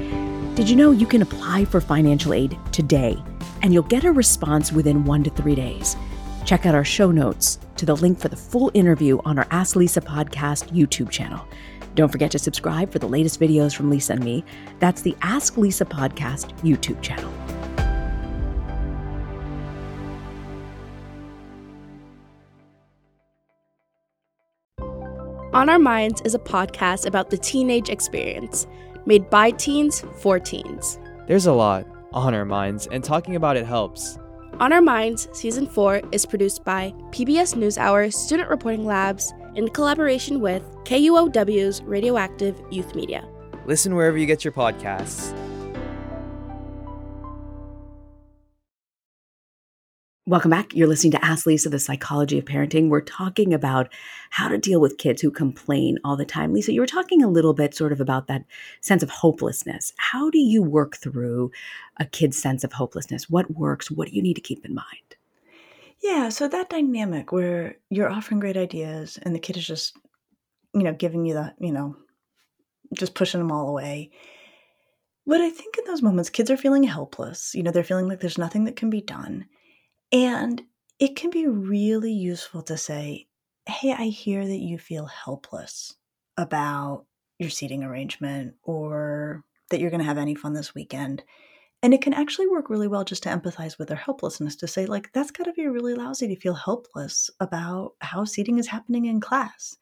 Did 0.54 0.70
you 0.70 0.76
know 0.76 0.92
you 0.92 1.04
can 1.04 1.20
apply 1.20 1.66
for 1.66 1.78
financial 1.78 2.32
aid 2.32 2.58
today 2.72 3.22
and 3.60 3.74
you'll 3.74 3.82
get 3.82 4.04
a 4.04 4.10
response 4.10 4.72
within 4.72 5.04
one 5.04 5.22
to 5.24 5.30
three 5.30 5.54
days? 5.54 5.94
Check 6.46 6.64
out 6.64 6.74
our 6.74 6.86
show 6.86 7.10
notes 7.10 7.58
to 7.76 7.84
the 7.84 7.94
link 7.94 8.18
for 8.18 8.28
the 8.28 8.36
full 8.36 8.70
interview 8.72 9.18
on 9.26 9.38
our 9.38 9.46
Ask 9.50 9.76
Lisa 9.76 10.00
podcast 10.00 10.70
YouTube 10.70 11.10
channel. 11.10 11.46
Don't 11.98 12.12
forget 12.12 12.30
to 12.30 12.38
subscribe 12.38 12.92
for 12.92 13.00
the 13.00 13.08
latest 13.08 13.40
videos 13.40 13.74
from 13.74 13.90
Lisa 13.90 14.12
and 14.12 14.22
me. 14.22 14.44
That's 14.78 15.02
the 15.02 15.16
Ask 15.20 15.56
Lisa 15.56 15.84
Podcast 15.84 16.56
YouTube 16.60 17.02
channel. 17.02 17.32
On 25.52 25.68
Our 25.68 25.80
Minds 25.80 26.22
is 26.24 26.36
a 26.36 26.38
podcast 26.38 27.04
about 27.04 27.30
the 27.30 27.36
teenage 27.36 27.88
experience, 27.88 28.68
made 29.04 29.28
by 29.28 29.50
teens 29.50 30.04
for 30.20 30.38
teens. 30.38 31.00
There's 31.26 31.46
a 31.46 31.52
lot 31.52 31.84
on 32.12 32.32
our 32.32 32.44
minds, 32.44 32.86
and 32.92 33.02
talking 33.02 33.34
about 33.34 33.56
it 33.56 33.66
helps. 33.66 34.20
On 34.60 34.72
Our 34.72 34.80
Minds, 34.80 35.28
Season 35.32 35.66
4 35.66 36.02
is 36.12 36.24
produced 36.24 36.62
by 36.62 36.94
PBS 37.10 37.56
NewsHour 37.56 38.14
Student 38.14 38.50
Reporting 38.50 38.86
Labs 38.86 39.32
in 39.54 39.68
collaboration 39.68 40.40
with 40.40 40.62
KUOW's 40.84 41.82
Radioactive 41.82 42.60
Youth 42.70 42.94
Media. 42.94 43.26
Listen 43.66 43.94
wherever 43.94 44.16
you 44.16 44.26
get 44.26 44.44
your 44.44 44.52
podcasts. 44.52 45.34
Welcome 50.28 50.50
back. 50.50 50.74
You're 50.74 50.88
listening 50.88 51.12
to 51.12 51.24
Ask 51.24 51.46
Lisa, 51.46 51.70
the 51.70 51.78
psychology 51.78 52.38
of 52.38 52.44
parenting. 52.44 52.90
We're 52.90 53.00
talking 53.00 53.54
about 53.54 53.90
how 54.28 54.48
to 54.48 54.58
deal 54.58 54.78
with 54.78 54.98
kids 54.98 55.22
who 55.22 55.30
complain 55.30 55.96
all 56.04 56.16
the 56.18 56.26
time. 56.26 56.52
Lisa, 56.52 56.70
you 56.70 56.82
were 56.82 56.86
talking 56.86 57.22
a 57.22 57.30
little 57.30 57.54
bit 57.54 57.74
sort 57.74 57.92
of 57.92 58.00
about 58.02 58.26
that 58.26 58.44
sense 58.82 59.02
of 59.02 59.08
hopelessness. 59.08 59.94
How 59.96 60.28
do 60.28 60.38
you 60.38 60.62
work 60.62 60.98
through 60.98 61.50
a 61.98 62.04
kid's 62.04 62.36
sense 62.36 62.62
of 62.62 62.74
hopelessness? 62.74 63.30
What 63.30 63.50
works? 63.52 63.90
What 63.90 64.08
do 64.08 64.14
you 64.14 64.20
need 64.20 64.34
to 64.34 64.42
keep 64.42 64.66
in 64.66 64.74
mind? 64.74 65.17
Yeah, 66.02 66.28
so 66.28 66.48
that 66.48 66.70
dynamic 66.70 67.32
where 67.32 67.76
you're 67.90 68.10
offering 68.10 68.40
great 68.40 68.56
ideas 68.56 69.18
and 69.22 69.34
the 69.34 69.40
kid 69.40 69.56
is 69.56 69.66
just, 69.66 69.96
you 70.74 70.82
know, 70.82 70.92
giving 70.92 71.26
you 71.26 71.34
the, 71.34 71.54
you 71.58 71.72
know, 71.72 71.96
just 72.94 73.14
pushing 73.14 73.40
them 73.40 73.52
all 73.52 73.68
away. 73.68 74.10
But 75.26 75.40
I 75.40 75.50
think 75.50 75.76
in 75.76 75.84
those 75.84 76.02
moments, 76.02 76.30
kids 76.30 76.50
are 76.50 76.56
feeling 76.56 76.84
helpless. 76.84 77.54
You 77.54 77.62
know, 77.62 77.70
they're 77.70 77.84
feeling 77.84 78.08
like 78.08 78.20
there's 78.20 78.38
nothing 78.38 78.64
that 78.64 78.76
can 78.76 78.90
be 78.90 79.02
done. 79.02 79.46
And 80.12 80.62
it 80.98 81.16
can 81.16 81.30
be 81.30 81.46
really 81.46 82.12
useful 82.12 82.62
to 82.62 82.76
say, 82.76 83.26
Hey, 83.66 83.92
I 83.92 84.04
hear 84.06 84.46
that 84.46 84.58
you 84.58 84.78
feel 84.78 85.06
helpless 85.06 85.94
about 86.38 87.04
your 87.38 87.50
seating 87.50 87.84
arrangement 87.84 88.54
or 88.62 89.44
that 89.70 89.80
you're 89.80 89.90
going 89.90 90.00
to 90.00 90.06
have 90.06 90.16
any 90.18 90.34
fun 90.34 90.54
this 90.54 90.74
weekend. 90.74 91.22
And 91.82 91.94
it 91.94 92.02
can 92.02 92.12
actually 92.12 92.48
work 92.48 92.70
really 92.70 92.88
well 92.88 93.04
just 93.04 93.22
to 93.22 93.28
empathize 93.28 93.78
with 93.78 93.88
their 93.88 93.96
helplessness 93.96 94.56
to 94.56 94.66
say, 94.66 94.86
like, 94.86 95.12
that's 95.12 95.30
got 95.30 95.44
to 95.44 95.52
be 95.52 95.66
really 95.68 95.94
lousy 95.94 96.26
to 96.28 96.36
feel 96.40 96.54
helpless 96.54 97.30
about 97.38 97.92
how 98.00 98.24
seating 98.24 98.58
is 98.58 98.66
happening 98.66 99.04
in 99.04 99.20
class. 99.20 99.76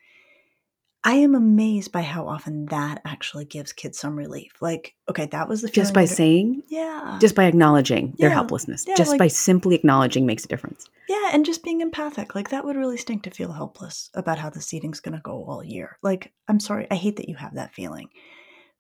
I 1.04 1.14
am 1.14 1.34
amazed 1.36 1.92
by 1.92 2.02
how 2.02 2.26
often 2.26 2.66
that 2.66 3.00
actually 3.04 3.44
gives 3.44 3.72
kids 3.72 3.96
some 3.98 4.16
relief. 4.16 4.54
Like, 4.60 4.94
okay, 5.08 5.26
that 5.26 5.48
was 5.48 5.62
the 5.62 5.68
just 5.68 5.94
by 5.94 6.04
saying, 6.04 6.64
yeah, 6.66 7.16
just 7.20 7.36
by 7.36 7.44
acknowledging 7.44 8.14
their 8.18 8.28
Yeah. 8.28 8.34
helplessness, 8.34 8.84
Yeah, 8.88 8.96
just 8.96 9.10
like- 9.12 9.18
by 9.20 9.28
simply 9.28 9.76
acknowledging 9.76 10.26
makes 10.26 10.44
a 10.44 10.48
difference. 10.48 10.90
yeah, 11.08 11.30
and 11.32 11.46
just 11.46 11.62
being 11.62 11.80
empathic. 11.80 12.34
Like 12.34 12.50
that 12.50 12.64
would 12.64 12.74
really 12.76 12.96
stink 12.96 13.22
to 13.22 13.30
feel 13.30 13.52
helpless 13.52 14.10
about 14.14 14.38
how 14.38 14.50
the 14.50 14.60
seating's 14.60 14.98
going 15.00 15.14
to 15.14 15.20
go 15.22 15.44
all 15.44 15.62
year. 15.62 15.96
Like, 16.02 16.32
I'm 16.48 16.58
sorry, 16.58 16.88
I 16.90 16.96
hate 16.96 17.16
that 17.16 17.28
you 17.28 17.36
have 17.36 17.54
that 17.54 17.72
feeling. 17.72 18.08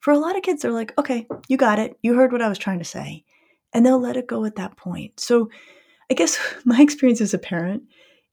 For 0.00 0.12
a 0.12 0.18
lot 0.18 0.36
of 0.36 0.42
kids, 0.42 0.62
they're 0.62 0.70
like, 0.70 0.96
okay, 0.98 1.26
you 1.48 1.56
got 1.56 1.78
it. 1.78 1.98
You 2.02 2.14
heard 2.14 2.32
what 2.32 2.42
I 2.42 2.48
was 2.48 2.58
trying 2.58 2.78
to 2.78 2.84
say, 2.84 3.24
and 3.72 3.84
they'll 3.84 4.00
let 4.00 4.16
it 4.16 4.26
go 4.26 4.44
at 4.44 4.56
that 4.56 4.76
point. 4.76 5.18
So, 5.18 5.50
I 6.10 6.14
guess 6.14 6.38
my 6.64 6.80
experience 6.80 7.20
as 7.20 7.34
a 7.34 7.38
parent 7.38 7.84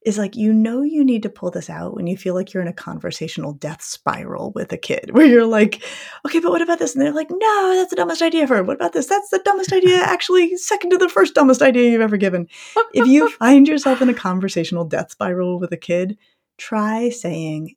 is 0.04 0.18
like 0.18 0.36
you 0.36 0.52
know 0.52 0.82
you 0.82 1.02
need 1.02 1.22
to 1.22 1.30
pull 1.30 1.50
this 1.50 1.70
out 1.70 1.94
when 1.94 2.06
you 2.06 2.16
feel 2.16 2.34
like 2.34 2.52
you're 2.52 2.62
in 2.62 2.68
a 2.68 2.74
conversational 2.74 3.54
death 3.54 3.80
spiral 3.80 4.52
with 4.54 4.70
a 4.70 4.76
kid 4.76 5.10
where 5.12 5.24
you're 5.24 5.46
like 5.46 5.82
okay 6.26 6.40
but 6.40 6.50
what 6.50 6.60
about 6.60 6.78
this? 6.78 6.94
And 6.94 7.02
they're 7.02 7.12
like 7.12 7.30
no 7.30 7.74
that's 7.74 7.90
the 7.90 7.96
dumbest 7.96 8.20
idea 8.20 8.42
ever 8.42 8.62
what 8.62 8.76
about 8.76 8.92
this? 8.92 9.06
That's 9.06 9.30
the 9.30 9.40
dumbest 9.44 9.72
idea 9.72 9.96
actually 10.02 10.56
second 10.56 10.90
to 10.90 10.98
the 10.98 11.08
first 11.08 11.34
dumbest 11.34 11.62
idea 11.62 11.90
you've 11.90 12.00
ever 12.02 12.18
given. 12.18 12.48
If 12.92 13.06
you 13.06 13.30
find 13.30 13.66
yourself 13.66 14.02
in 14.02 14.10
a 14.10 14.14
conversational 14.14 14.84
death 14.84 15.10
spiral 15.10 15.58
with 15.58 15.72
a 15.72 15.78
kid 15.78 16.18
try 16.58 17.08
saying 17.08 17.74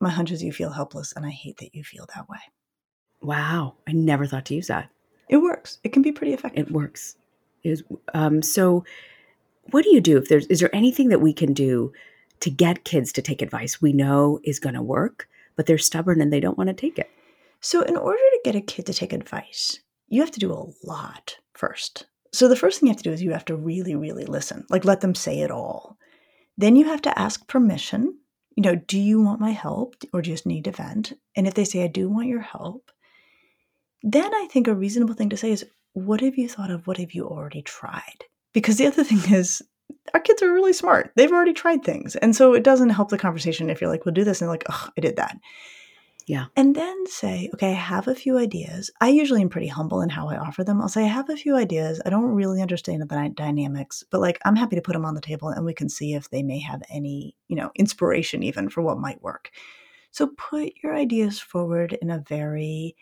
my 0.00 0.10
hunch 0.10 0.30
is 0.30 0.42
you 0.42 0.52
feel 0.52 0.70
helpless 0.70 1.12
and 1.14 1.26
i 1.26 1.30
hate 1.30 1.58
that 1.58 1.74
you 1.74 1.84
feel 1.84 2.06
that 2.14 2.28
way 2.28 2.38
Wow, 3.24 3.74
I 3.86 3.92
never 3.92 4.26
thought 4.26 4.44
to 4.46 4.54
use 4.54 4.66
that. 4.66 4.90
it 5.28 5.38
works 5.38 5.78
it 5.82 5.92
can 5.92 6.02
be 6.02 6.12
pretty 6.12 6.34
effective 6.34 6.68
It 6.68 6.72
works. 6.72 7.16
Is 7.62 7.82
um, 8.12 8.42
so. 8.42 8.84
What 9.70 9.82
do 9.82 9.94
you 9.94 10.02
do 10.02 10.18
if 10.18 10.28
there's? 10.28 10.46
Is 10.48 10.60
there 10.60 10.74
anything 10.76 11.08
that 11.08 11.22
we 11.22 11.32
can 11.32 11.54
do 11.54 11.90
to 12.40 12.50
get 12.50 12.84
kids 12.84 13.10
to 13.12 13.22
take 13.22 13.40
advice 13.40 13.80
we 13.80 13.94
know 13.94 14.38
is 14.44 14.58
going 14.60 14.74
to 14.74 14.82
work, 14.82 15.26
but 15.56 15.64
they're 15.64 15.78
stubborn 15.78 16.20
and 16.20 16.30
they 16.30 16.40
don't 16.40 16.58
want 16.58 16.68
to 16.68 16.74
take 16.74 16.98
it? 16.98 17.08
So, 17.60 17.80
in 17.80 17.96
order 17.96 18.18
to 18.18 18.40
get 18.44 18.54
a 18.54 18.60
kid 18.60 18.84
to 18.84 18.92
take 18.92 19.14
advice, 19.14 19.80
you 20.08 20.20
have 20.20 20.30
to 20.32 20.38
do 20.38 20.52
a 20.52 20.86
lot 20.86 21.38
first. 21.54 22.04
So, 22.34 22.46
the 22.46 22.56
first 22.56 22.78
thing 22.78 22.88
you 22.88 22.90
have 22.92 22.98
to 22.98 23.08
do 23.08 23.12
is 23.12 23.22
you 23.22 23.32
have 23.32 23.46
to 23.46 23.56
really, 23.56 23.94
really 23.94 24.26
listen, 24.26 24.66
like 24.68 24.84
let 24.84 25.00
them 25.00 25.14
say 25.14 25.40
it 25.40 25.50
all. 25.50 25.96
Then 26.58 26.76
you 26.76 26.84
have 26.84 27.00
to 27.02 27.18
ask 27.18 27.48
permission. 27.48 28.18
You 28.54 28.62
know, 28.62 28.74
do 28.74 29.00
you 29.00 29.22
want 29.22 29.40
my 29.40 29.52
help 29.52 29.96
or 30.12 30.20
do 30.20 30.28
you 30.28 30.36
just 30.36 30.44
need 30.44 30.64
to 30.64 30.72
vent? 30.72 31.14
And 31.34 31.46
if 31.48 31.54
they 31.54 31.64
say, 31.64 31.82
I 31.82 31.86
do 31.86 32.10
want 32.10 32.28
your 32.28 32.42
help, 32.42 32.90
then 34.04 34.32
I 34.34 34.46
think 34.50 34.68
a 34.68 34.74
reasonable 34.74 35.14
thing 35.14 35.30
to 35.30 35.36
say 35.36 35.50
is, 35.50 35.64
What 35.94 36.20
have 36.20 36.36
you 36.36 36.48
thought 36.48 36.70
of? 36.70 36.86
What 36.86 36.98
have 36.98 37.12
you 37.12 37.26
already 37.26 37.62
tried? 37.62 38.24
Because 38.52 38.76
the 38.76 38.86
other 38.86 39.02
thing 39.02 39.20
is, 39.34 39.62
our 40.12 40.20
kids 40.20 40.42
are 40.42 40.52
really 40.52 40.74
smart. 40.74 41.12
They've 41.16 41.32
already 41.32 41.54
tried 41.54 41.82
things. 41.82 42.14
And 42.16 42.36
so 42.36 42.54
it 42.54 42.62
doesn't 42.62 42.90
help 42.90 43.08
the 43.08 43.18
conversation 43.18 43.70
if 43.70 43.80
you're 43.80 43.90
like, 43.90 44.04
we'll 44.04 44.14
do 44.14 44.22
this. 44.24 44.42
And 44.42 44.50
like, 44.50 44.64
oh, 44.70 44.88
I 44.96 45.00
did 45.00 45.16
that. 45.16 45.36
Yeah. 46.26 46.46
And 46.56 46.74
then 46.74 47.06
say, 47.06 47.50
okay, 47.54 47.70
I 47.70 47.74
have 47.74 48.08
a 48.08 48.14
few 48.14 48.38
ideas. 48.38 48.90
I 49.00 49.08
usually 49.08 49.42
am 49.42 49.50
pretty 49.50 49.66
humble 49.66 50.00
in 50.00 50.08
how 50.08 50.28
I 50.28 50.38
offer 50.38 50.64
them. 50.64 50.80
I'll 50.80 50.88
say, 50.88 51.04
I 51.04 51.08
have 51.08 51.28
a 51.28 51.36
few 51.36 51.54
ideas. 51.56 52.00
I 52.04 52.10
don't 52.10 52.34
really 52.34 52.62
understand 52.62 53.02
the 53.02 53.32
dynamics, 53.34 54.04
but 54.10 54.20
like, 54.20 54.38
I'm 54.44 54.56
happy 54.56 54.76
to 54.76 54.82
put 54.82 54.94
them 54.94 55.04
on 55.04 55.14
the 55.14 55.20
table 55.20 55.48
and 55.48 55.66
we 55.66 55.74
can 55.74 55.88
see 55.88 56.14
if 56.14 56.30
they 56.30 56.42
may 56.42 56.60
have 56.60 56.82
any, 56.88 57.36
you 57.48 57.56
know, 57.56 57.70
inspiration 57.74 58.42
even 58.42 58.70
for 58.70 58.80
what 58.80 58.98
might 58.98 59.22
work. 59.22 59.50
So 60.12 60.28
put 60.28 60.72
your 60.82 60.94
ideas 60.94 61.40
forward 61.40 61.98
in 62.00 62.10
a 62.10 62.24
very, 62.26 62.96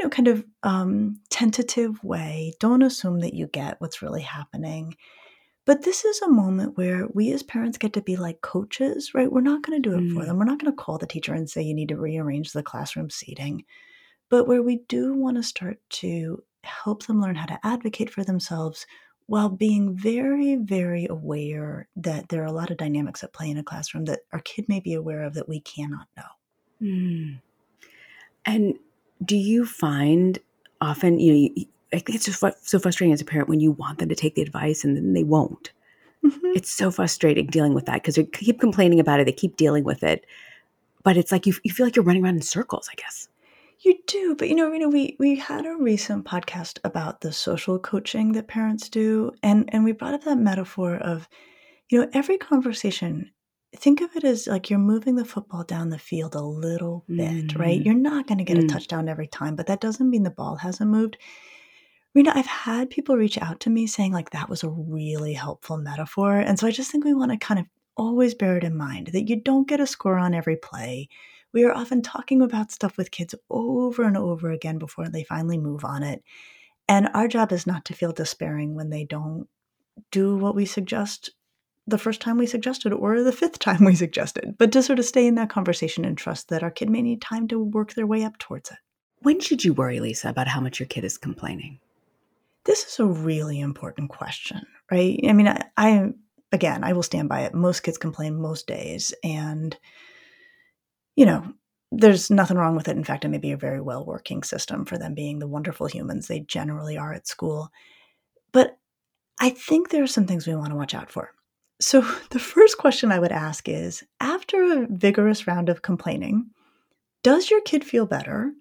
you 0.00 0.06
know, 0.06 0.10
kind 0.10 0.28
of 0.28 0.46
um, 0.62 1.20
tentative 1.28 2.02
way. 2.02 2.54
Don't 2.58 2.80
assume 2.80 3.20
that 3.20 3.34
you 3.34 3.48
get 3.48 3.78
what's 3.80 4.00
really 4.00 4.22
happening. 4.22 4.96
But 5.66 5.82
this 5.82 6.06
is 6.06 6.22
a 6.22 6.28
moment 6.30 6.78
where 6.78 7.06
we 7.12 7.30
as 7.32 7.42
parents 7.42 7.76
get 7.76 7.92
to 7.92 8.00
be 8.02 8.16
like 8.16 8.40
coaches, 8.40 9.12
right? 9.12 9.30
We're 9.30 9.42
not 9.42 9.62
going 9.62 9.80
to 9.80 9.88
do 9.88 9.94
it 9.94 10.10
for 10.10 10.22
Mm. 10.22 10.26
them. 10.26 10.38
We're 10.38 10.46
not 10.46 10.58
going 10.58 10.72
to 10.72 10.76
call 10.76 10.96
the 10.96 11.06
teacher 11.06 11.34
and 11.34 11.50
say 11.50 11.60
you 11.60 11.74
need 11.74 11.90
to 11.90 11.98
rearrange 11.98 12.52
the 12.52 12.62
classroom 12.62 13.10
seating. 13.10 13.64
But 14.30 14.48
where 14.48 14.62
we 14.62 14.78
do 14.88 15.12
want 15.12 15.36
to 15.36 15.42
start 15.42 15.78
to 15.90 16.42
help 16.64 17.04
them 17.06 17.20
learn 17.20 17.36
how 17.36 17.46
to 17.46 17.60
advocate 17.62 18.08
for 18.08 18.24
themselves 18.24 18.86
while 19.26 19.50
being 19.50 19.94
very, 19.94 20.56
very 20.56 21.06
aware 21.10 21.88
that 21.96 22.30
there 22.30 22.42
are 22.42 22.46
a 22.46 22.52
lot 22.52 22.70
of 22.70 22.78
dynamics 22.78 23.22
at 23.22 23.34
play 23.34 23.50
in 23.50 23.58
a 23.58 23.62
classroom 23.62 24.06
that 24.06 24.20
our 24.32 24.40
kid 24.40 24.66
may 24.66 24.80
be 24.80 24.94
aware 24.94 25.22
of 25.24 25.34
that 25.34 25.48
we 25.48 25.60
cannot 25.60 26.08
know. 26.16 26.24
Mm. 26.80 27.40
And 28.46 28.78
do 29.24 29.36
you 29.36 29.66
find 29.66 30.38
often, 30.80 31.18
you 31.20 31.32
know, 31.32 31.50
you, 31.54 31.66
I 31.92 31.98
think 31.98 32.16
it's 32.16 32.24
just 32.24 32.44
so 32.62 32.78
frustrating 32.78 33.12
as 33.12 33.20
a 33.20 33.24
parent 33.24 33.48
when 33.48 33.60
you 33.60 33.72
want 33.72 33.98
them 33.98 34.08
to 34.08 34.14
take 34.14 34.34
the 34.34 34.42
advice 34.42 34.84
and 34.84 34.96
then 34.96 35.12
they 35.12 35.24
won't. 35.24 35.72
Mhm. 36.24 36.54
It's 36.54 36.70
so 36.70 36.90
frustrating 36.90 37.46
dealing 37.46 37.74
with 37.74 37.86
that 37.86 37.94
because 37.94 38.14
they 38.14 38.24
keep 38.24 38.60
complaining 38.60 39.00
about 39.00 39.20
it, 39.20 39.24
they 39.24 39.32
keep 39.32 39.56
dealing 39.56 39.84
with 39.84 40.02
it, 40.02 40.24
but 41.02 41.16
it's 41.16 41.32
like 41.32 41.46
you, 41.46 41.54
you 41.64 41.72
feel 41.72 41.86
like 41.86 41.96
you're 41.96 42.04
running 42.04 42.24
around 42.24 42.36
in 42.36 42.42
circles. 42.42 42.88
I 42.92 42.94
guess. 42.96 43.28
You 43.80 43.98
do, 44.06 44.36
but 44.36 44.48
you 44.50 44.54
know, 44.54 44.68
Rena, 44.70 44.88
we 44.90 45.16
we 45.18 45.36
had 45.36 45.64
a 45.64 45.74
recent 45.74 46.26
podcast 46.26 46.78
about 46.84 47.22
the 47.22 47.32
social 47.32 47.78
coaching 47.78 48.32
that 48.32 48.46
parents 48.48 48.90
do, 48.90 49.32
and 49.42 49.68
and 49.72 49.84
we 49.84 49.92
brought 49.92 50.12
up 50.14 50.24
that 50.24 50.36
metaphor 50.38 50.96
of, 50.96 51.26
you 51.88 52.00
know, 52.00 52.10
every 52.12 52.36
conversation. 52.36 53.30
Think 53.76 54.00
of 54.00 54.14
it 54.16 54.24
as 54.24 54.46
like 54.46 54.68
you're 54.68 54.78
moving 54.80 55.14
the 55.14 55.24
football 55.24 55.62
down 55.64 55.90
the 55.90 55.98
field 55.98 56.34
a 56.34 56.40
little 56.40 57.04
bit, 57.16 57.54
right? 57.56 57.80
Mm. 57.80 57.84
You're 57.84 57.94
not 57.94 58.26
going 58.26 58.38
to 58.38 58.44
get 58.44 58.58
a 58.58 58.62
Mm. 58.62 58.68
touchdown 58.68 59.08
every 59.08 59.28
time, 59.28 59.54
but 59.56 59.66
that 59.68 59.80
doesn't 59.80 60.10
mean 60.10 60.24
the 60.24 60.30
ball 60.30 60.56
hasn't 60.56 60.90
moved. 60.90 61.18
Rena, 62.14 62.32
I've 62.34 62.46
had 62.46 62.90
people 62.90 63.16
reach 63.16 63.38
out 63.38 63.60
to 63.60 63.70
me 63.70 63.86
saying 63.86 64.12
like 64.12 64.30
that 64.30 64.48
was 64.48 64.64
a 64.64 64.68
really 64.68 65.32
helpful 65.34 65.76
metaphor, 65.76 66.36
and 66.38 66.58
so 66.58 66.66
I 66.66 66.72
just 66.72 66.90
think 66.90 67.04
we 67.04 67.14
want 67.14 67.30
to 67.30 67.38
kind 67.38 67.60
of 67.60 67.66
always 67.96 68.34
bear 68.34 68.56
it 68.56 68.64
in 68.64 68.76
mind 68.76 69.08
that 69.08 69.28
you 69.28 69.40
don't 69.40 69.68
get 69.68 69.80
a 69.80 69.86
score 69.86 70.18
on 70.18 70.34
every 70.34 70.56
play 70.56 71.08
we 71.52 71.64
are 71.64 71.72
often 71.72 72.02
talking 72.02 72.42
about 72.42 72.70
stuff 72.70 72.96
with 72.96 73.10
kids 73.10 73.34
over 73.50 74.04
and 74.04 74.16
over 74.16 74.50
again 74.50 74.78
before 74.78 75.08
they 75.08 75.24
finally 75.24 75.58
move 75.58 75.84
on 75.84 76.02
it. 76.02 76.22
And 76.88 77.08
our 77.14 77.28
job 77.28 77.52
is 77.52 77.66
not 77.66 77.84
to 77.86 77.94
feel 77.94 78.12
despairing 78.12 78.74
when 78.74 78.90
they 78.90 79.04
don't 79.04 79.48
do 80.10 80.36
what 80.36 80.54
we 80.54 80.64
suggest 80.64 81.30
the 81.86 81.98
first 81.98 82.20
time 82.20 82.38
we 82.38 82.46
suggested 82.46 82.92
or 82.92 83.22
the 83.22 83.32
fifth 83.32 83.58
time 83.58 83.84
we 83.84 83.94
suggested, 83.94 84.56
but 84.58 84.72
to 84.72 84.82
sort 84.82 84.98
of 84.98 85.04
stay 85.04 85.26
in 85.26 85.34
that 85.36 85.50
conversation 85.50 86.04
and 86.04 86.16
trust 86.16 86.48
that 86.48 86.62
our 86.62 86.70
kid 86.70 86.90
may 86.90 87.02
need 87.02 87.20
time 87.20 87.48
to 87.48 87.58
work 87.58 87.94
their 87.94 88.06
way 88.06 88.24
up 88.24 88.38
towards 88.38 88.70
it. 88.70 88.78
When 89.22 89.40
should 89.40 89.64
you 89.64 89.74
worry, 89.74 90.00
Lisa, 90.00 90.30
about 90.30 90.48
how 90.48 90.60
much 90.60 90.80
your 90.80 90.86
kid 90.86 91.04
is 91.04 91.18
complaining? 91.18 91.78
This 92.64 92.84
is 92.84 92.98
a 92.98 93.06
really 93.06 93.60
important 93.60 94.10
question, 94.10 94.66
right? 94.90 95.18
I 95.26 95.32
mean, 95.32 95.48
I, 95.48 95.62
I 95.76 96.10
again, 96.52 96.84
I 96.84 96.92
will 96.92 97.02
stand 97.02 97.28
by 97.28 97.40
it. 97.42 97.54
Most 97.54 97.80
kids 97.80 97.98
complain 97.98 98.40
most 98.40 98.66
days, 98.66 99.14
and 99.22 99.76
you 101.16 101.26
know, 101.26 101.52
there's 101.92 102.30
nothing 102.30 102.56
wrong 102.56 102.76
with 102.76 102.88
it. 102.88 102.96
In 102.96 103.04
fact, 103.04 103.24
it 103.24 103.28
may 103.28 103.38
be 103.38 103.52
a 103.52 103.56
very 103.56 103.80
well 103.80 104.04
working 104.04 104.42
system 104.42 104.84
for 104.84 104.96
them 104.96 105.14
being 105.14 105.38
the 105.38 105.48
wonderful 105.48 105.86
humans 105.86 106.28
they 106.28 106.40
generally 106.40 106.96
are 106.96 107.12
at 107.12 107.26
school. 107.26 107.70
But 108.52 108.78
I 109.40 109.50
think 109.50 109.88
there 109.90 110.02
are 110.02 110.08
some 110.08 110.26
things 110.26 110.46
we 110.46 110.54
want 110.54 110.70
to 110.70 110.76
watch 110.76 110.94
out 110.94 111.10
for. 111.10 111.32
So, 111.80 112.02
the 112.30 112.38
first 112.38 112.76
question 112.78 113.10
I 113.10 113.18
would 113.18 113.32
ask 113.32 113.68
is 113.68 114.04
after 114.20 114.62
a 114.82 114.86
vigorous 114.88 115.46
round 115.46 115.68
of 115.70 115.82
complaining, 115.82 116.50
does 117.22 117.50
your 117.50 117.60
kid 117.62 117.84
feel 117.84 118.06
better, 118.06 118.52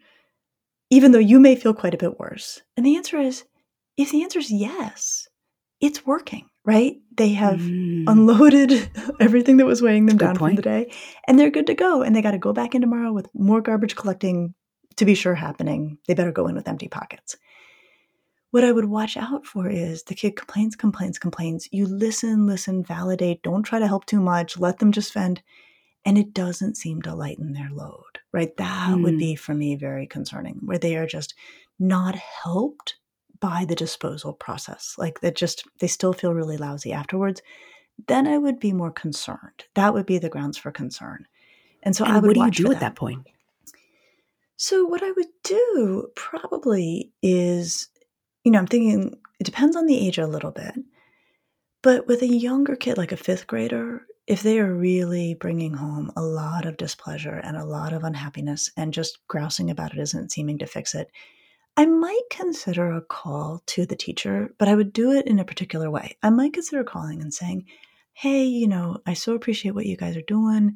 even 0.89 1.11
though 1.11 1.19
you 1.19 1.39
may 1.39 1.55
feel 1.55 1.73
quite 1.73 1.93
a 1.93 1.97
bit 1.97 2.17
worse? 2.19 2.61
And 2.77 2.85
the 2.85 2.95
answer 2.95 3.17
is 3.19 3.43
if 3.97 4.11
the 4.11 4.23
answer 4.23 4.39
is 4.39 4.51
yes, 4.51 5.27
it's 5.81 6.05
working, 6.05 6.49
right? 6.65 6.95
They 7.15 7.29
have 7.33 7.59
Mm. 7.59 8.05
unloaded 8.09 8.89
everything 9.19 9.57
that 9.57 9.65
was 9.65 9.81
weighing 9.81 10.05
them 10.05 10.17
Good 10.17 10.25
down 10.25 10.35
from 10.37 10.55
the 10.55 10.61
day 10.61 10.91
and 11.27 11.37
they're 11.37 11.49
good 11.51 11.67
to 11.67 11.73
go 11.73 12.01
and 12.01 12.15
they 12.15 12.21
got 12.21 12.31
to 12.31 12.37
go 12.37 12.53
back 12.53 12.73
in 12.73 12.81
tomorrow 12.81 13.11
with 13.11 13.27
more 13.33 13.59
garbage 13.61 13.95
collecting 13.97 14.53
to 14.95 15.05
be 15.05 15.15
sure 15.15 15.35
happening 15.35 15.97
they 16.07 16.13
better 16.13 16.31
go 16.31 16.47
in 16.47 16.55
with 16.55 16.67
empty 16.67 16.87
pockets 16.87 17.35
what 18.51 18.63
I 18.63 18.71
would 18.71 18.85
watch 18.85 19.15
out 19.15 19.45
for 19.45 19.67
is 19.69 20.03
the 20.03 20.15
kid 20.15 20.35
complains, 20.35 20.75
complains, 20.75 21.19
complains. 21.19 21.67
You 21.71 21.85
listen, 21.85 22.47
listen, 22.47 22.83
validate. 22.83 23.43
Don't 23.43 23.63
try 23.63 23.79
to 23.79 23.87
help 23.87 24.05
too 24.05 24.19
much. 24.19 24.57
Let 24.57 24.79
them 24.79 24.91
just 24.91 25.13
vent. 25.13 25.41
And 26.05 26.17
it 26.17 26.33
doesn't 26.33 26.77
seem 26.77 27.01
to 27.03 27.13
lighten 27.13 27.53
their 27.53 27.69
load, 27.71 28.19
right? 28.31 28.55
That 28.57 28.91
mm. 28.91 29.03
would 29.03 29.19
be 29.19 29.35
for 29.35 29.53
me 29.53 29.75
very 29.75 30.07
concerning, 30.07 30.59
where 30.63 30.77
they 30.77 30.95
are 30.95 31.05
just 31.05 31.35
not 31.77 32.15
helped 32.15 32.95
by 33.39 33.65
the 33.67 33.75
disposal 33.75 34.33
process. 34.33 34.95
Like 34.97 35.21
that 35.21 35.35
just, 35.35 35.65
they 35.79 35.87
still 35.87 36.13
feel 36.13 36.33
really 36.33 36.57
lousy 36.57 36.91
afterwards. 36.91 37.41
Then 38.07 38.27
I 38.27 38.37
would 38.37 38.59
be 38.59 38.73
more 38.73 38.91
concerned. 38.91 39.65
That 39.75 39.93
would 39.93 40.05
be 40.05 40.17
the 40.17 40.29
grounds 40.29 40.57
for 40.57 40.71
concern. 40.71 41.27
And 41.83 41.95
so 41.95 42.05
and 42.05 42.13
I 42.13 42.19
would 42.19 42.37
what 42.37 42.53
do 42.53 42.63
you 42.63 42.67
do 42.67 42.71
at 42.71 42.79
that. 42.79 42.93
that 42.93 42.95
point? 42.95 43.27
So 44.57 44.85
what 44.85 45.03
I 45.03 45.11
would 45.11 45.27
do 45.43 46.07
probably 46.15 47.11
is 47.21 47.87
you 48.43 48.51
know, 48.51 48.59
I'm 48.59 48.67
thinking 48.67 49.17
it 49.39 49.43
depends 49.43 49.75
on 49.75 49.85
the 49.85 49.97
age 49.97 50.17
a 50.17 50.27
little 50.27 50.51
bit. 50.51 50.73
But 51.81 52.07
with 52.07 52.21
a 52.21 52.27
younger 52.27 52.75
kid, 52.75 52.97
like 52.97 53.11
a 53.11 53.17
fifth 53.17 53.47
grader, 53.47 54.05
if 54.27 54.43
they 54.43 54.59
are 54.59 54.73
really 54.73 55.33
bringing 55.33 55.73
home 55.73 56.11
a 56.15 56.21
lot 56.21 56.65
of 56.65 56.77
displeasure 56.77 57.35
and 57.35 57.57
a 57.57 57.65
lot 57.65 57.93
of 57.93 58.03
unhappiness 58.03 58.69
and 58.77 58.93
just 58.93 59.25
grousing 59.27 59.71
about 59.71 59.93
it 59.93 59.99
isn't 59.99 60.31
seeming 60.31 60.59
to 60.59 60.67
fix 60.67 60.93
it, 60.93 61.09
I 61.77 61.85
might 61.85 62.21
consider 62.29 62.91
a 62.91 63.01
call 63.01 63.63
to 63.67 63.85
the 63.85 63.95
teacher, 63.95 64.53
but 64.57 64.67
I 64.67 64.75
would 64.75 64.91
do 64.91 65.11
it 65.11 65.25
in 65.25 65.39
a 65.39 65.45
particular 65.45 65.89
way. 65.89 66.17
I 66.21 66.29
might 66.29 66.53
consider 66.53 66.83
calling 66.83 67.21
and 67.21 67.33
saying, 67.33 67.65
Hey, 68.13 68.43
you 68.43 68.67
know, 68.67 68.97
I 69.05 69.13
so 69.13 69.33
appreciate 69.33 69.71
what 69.71 69.85
you 69.85 69.95
guys 69.95 70.17
are 70.17 70.21
doing 70.21 70.75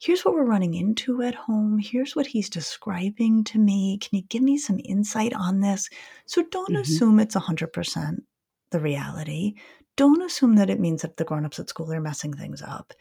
here's 0.00 0.24
what 0.24 0.34
we're 0.34 0.44
running 0.44 0.74
into 0.74 1.22
at 1.22 1.34
home. 1.34 1.78
Here's 1.78 2.16
what 2.16 2.26
he's 2.26 2.48
describing 2.48 3.44
to 3.44 3.58
me. 3.58 3.98
Can 3.98 4.18
you 4.18 4.22
give 4.28 4.42
me 4.42 4.56
some 4.56 4.80
insight 4.82 5.34
on 5.34 5.60
this? 5.60 5.88
So 6.26 6.42
don't 6.50 6.70
mm-hmm. 6.70 6.80
assume 6.80 7.20
it's 7.20 7.36
100% 7.36 8.16
the 8.70 8.80
reality. 8.80 9.54
Don't 9.96 10.22
assume 10.22 10.56
that 10.56 10.70
it 10.70 10.80
means 10.80 11.02
that 11.02 11.18
the 11.18 11.24
grown-ups 11.24 11.58
at 11.58 11.68
school 11.68 11.92
are 11.92 12.00
messing 12.00 12.32
things 12.32 12.62
up. 12.62 12.94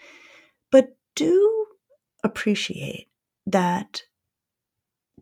But 0.71 0.95
do 1.15 1.65
appreciate 2.23 3.07
that 3.47 4.03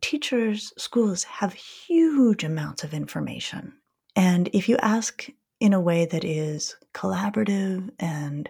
teachers, 0.01 0.73
schools 0.77 1.23
have 1.25 1.53
huge 1.53 2.43
amounts 2.43 2.83
of 2.83 2.93
information. 2.93 3.73
And 4.15 4.49
if 4.51 4.67
you 4.67 4.77
ask 4.77 5.29
in 5.59 5.73
a 5.73 5.81
way 5.81 6.05
that 6.05 6.23
is 6.23 6.75
collaborative 6.95 7.89
and 7.99 8.49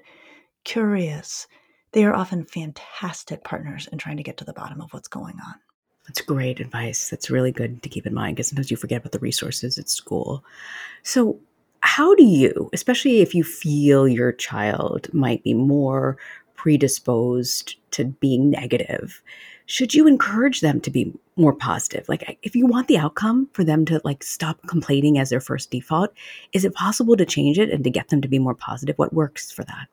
curious, 0.63 1.47
they 1.91 2.03
are 2.05 2.15
often 2.15 2.45
fantastic 2.45 3.43
partners 3.43 3.87
in 3.91 3.97
trying 3.97 4.17
to 4.17 4.23
get 4.23 4.37
to 4.37 4.45
the 4.45 4.53
bottom 4.53 4.81
of 4.81 4.93
what's 4.93 5.07
going 5.07 5.35
on. 5.45 5.55
That's 6.07 6.21
great 6.21 6.59
advice. 6.59 7.09
That's 7.09 7.29
really 7.29 7.51
good 7.51 7.83
to 7.83 7.89
keep 7.89 8.05
in 8.05 8.13
mind 8.13 8.35
because 8.35 8.47
sometimes 8.47 8.71
you 8.71 8.77
forget 8.77 9.01
about 9.01 9.11
the 9.11 9.19
resources 9.19 9.77
at 9.77 9.89
school. 9.89 10.43
So, 11.03 11.39
how 11.81 12.15
do 12.15 12.23
you, 12.23 12.69
especially 12.73 13.19
if 13.19 13.35
you 13.35 13.43
feel 13.43 14.07
your 14.07 14.31
child 14.31 15.13
might 15.13 15.43
be 15.43 15.53
more 15.53 16.17
predisposed 16.55 17.75
to 17.91 18.05
being 18.05 18.49
negative, 18.49 19.21
should 19.67 19.93
you 19.93 20.07
encourage 20.07 20.61
them 20.61 20.79
to 20.81 20.89
be 20.89 21.13
more 21.35 21.53
positive? 21.53 22.07
Like, 22.07 22.39
if 22.41 22.55
you 22.55 22.65
want 22.65 22.87
the 22.87 22.97
outcome 22.97 23.49
for 23.51 23.63
them 23.63 23.85
to 23.85 24.01
like 24.03 24.23
stop 24.23 24.59
complaining 24.67 25.19
as 25.19 25.29
their 25.29 25.41
first 25.41 25.71
default, 25.71 26.13
is 26.53 26.63
it 26.63 26.73
possible 26.73 27.17
to 27.17 27.25
change 27.25 27.59
it 27.59 27.69
and 27.69 27.83
to 27.83 27.89
get 27.89 28.07
them 28.09 28.21
to 28.21 28.27
be 28.29 28.39
more 28.39 28.55
positive? 28.55 28.97
What 28.97 29.13
works 29.13 29.51
for 29.51 29.65
that? 29.65 29.87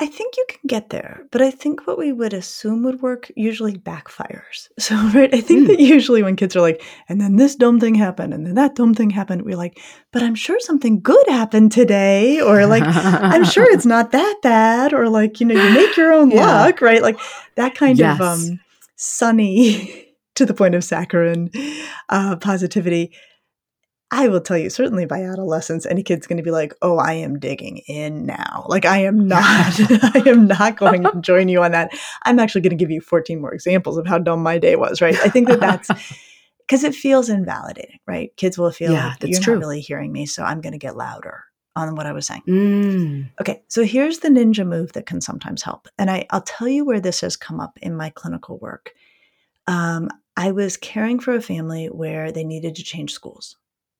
I 0.00 0.06
think 0.06 0.36
you 0.36 0.44
can 0.48 0.60
get 0.68 0.90
there, 0.90 1.26
but 1.32 1.42
I 1.42 1.50
think 1.50 1.86
what 1.86 1.98
we 1.98 2.12
would 2.12 2.32
assume 2.32 2.84
would 2.84 3.02
work 3.02 3.32
usually 3.34 3.76
backfires. 3.76 4.68
So, 4.78 4.94
right, 5.08 5.34
I 5.34 5.40
think 5.40 5.64
mm. 5.64 5.66
that 5.68 5.80
usually 5.80 6.22
when 6.22 6.36
kids 6.36 6.54
are 6.54 6.60
like, 6.60 6.82
and 7.08 7.20
then 7.20 7.36
this 7.36 7.56
dumb 7.56 7.80
thing 7.80 7.96
happened, 7.96 8.32
and 8.32 8.46
then 8.46 8.54
that 8.54 8.76
dumb 8.76 8.94
thing 8.94 9.10
happened, 9.10 9.42
we're 9.42 9.56
like, 9.56 9.80
but 10.12 10.22
I'm 10.22 10.36
sure 10.36 10.58
something 10.60 11.00
good 11.00 11.28
happened 11.28 11.72
today, 11.72 12.40
or 12.40 12.64
like, 12.66 12.84
I'm 12.86 13.44
sure 13.54 13.70
it's 13.70 13.84
not 13.84 14.12
that 14.12 14.36
bad, 14.42 14.94
or 14.94 15.08
like, 15.08 15.40
you 15.40 15.46
know, 15.46 15.60
you 15.60 15.74
make 15.74 15.96
your 15.96 16.12
own 16.12 16.30
yeah. 16.30 16.64
luck, 16.64 16.80
right? 16.80 17.02
Like 17.02 17.18
that 17.56 17.74
kind 17.74 17.98
yes. 17.98 18.14
of 18.14 18.26
um, 18.26 18.60
sunny 18.96 20.14
to 20.36 20.46
the 20.46 20.54
point 20.54 20.76
of 20.76 20.84
saccharine 20.84 21.50
uh, 22.08 22.36
positivity 22.36 23.12
I 24.10 24.28
will 24.28 24.40
tell 24.40 24.56
you, 24.56 24.70
certainly 24.70 25.04
by 25.04 25.22
adolescence, 25.22 25.84
any 25.84 26.02
kid's 26.02 26.26
going 26.26 26.38
to 26.38 26.42
be 26.42 26.50
like, 26.50 26.74
"Oh, 26.80 26.96
I 26.96 27.12
am 27.12 27.38
digging 27.38 27.78
in 27.86 28.24
now. 28.24 28.64
Like 28.68 28.86
I 28.86 28.98
am 29.04 29.28
not, 29.28 29.44
I 30.14 30.22
am 30.26 30.46
not 30.46 30.76
going 30.76 31.02
to 31.02 31.12
join 31.20 31.48
you 31.48 31.62
on 31.62 31.72
that. 31.72 31.90
I'm 32.22 32.38
actually 32.38 32.62
going 32.62 32.70
to 32.70 32.76
give 32.76 32.90
you 32.90 33.02
14 33.02 33.40
more 33.40 33.52
examples 33.52 33.98
of 33.98 34.06
how 34.06 34.18
dumb 34.18 34.42
my 34.42 34.58
day 34.58 34.76
was." 34.76 35.02
Right? 35.02 35.16
I 35.20 35.28
think 35.28 35.48
that 35.48 35.60
that's 35.60 35.90
because 36.60 36.84
it 36.84 36.94
feels 36.94 37.28
invalidating, 37.28 37.98
right? 38.06 38.34
Kids 38.36 38.56
will 38.56 38.70
feel 38.70 38.92
yeah, 38.92 39.14
like 39.20 39.30
you're 39.30 39.40
true. 39.40 39.54
not 39.54 39.60
really 39.60 39.80
hearing 39.80 40.10
me, 40.10 40.24
so 40.24 40.42
I'm 40.42 40.62
going 40.62 40.72
to 40.72 40.78
get 40.78 40.96
louder 40.96 41.44
on 41.76 41.94
what 41.94 42.06
I 42.06 42.12
was 42.12 42.26
saying. 42.26 42.42
Mm. 42.48 43.30
Okay, 43.40 43.62
so 43.68 43.84
here's 43.84 44.20
the 44.20 44.28
ninja 44.28 44.66
move 44.66 44.92
that 44.94 45.06
can 45.06 45.20
sometimes 45.20 45.62
help, 45.62 45.86
and 45.98 46.10
I, 46.10 46.26
I'll 46.30 46.40
tell 46.40 46.68
you 46.68 46.86
where 46.86 47.00
this 47.00 47.20
has 47.20 47.36
come 47.36 47.60
up 47.60 47.78
in 47.82 47.94
my 47.94 48.08
clinical 48.08 48.58
work. 48.58 48.94
Um, 49.66 50.08
I 50.34 50.52
was 50.52 50.78
caring 50.78 51.20
for 51.20 51.34
a 51.34 51.42
family 51.42 51.88
where 51.88 52.32
they 52.32 52.44
needed 52.44 52.76
to 52.76 52.82
change 52.82 53.12
schools 53.12 53.56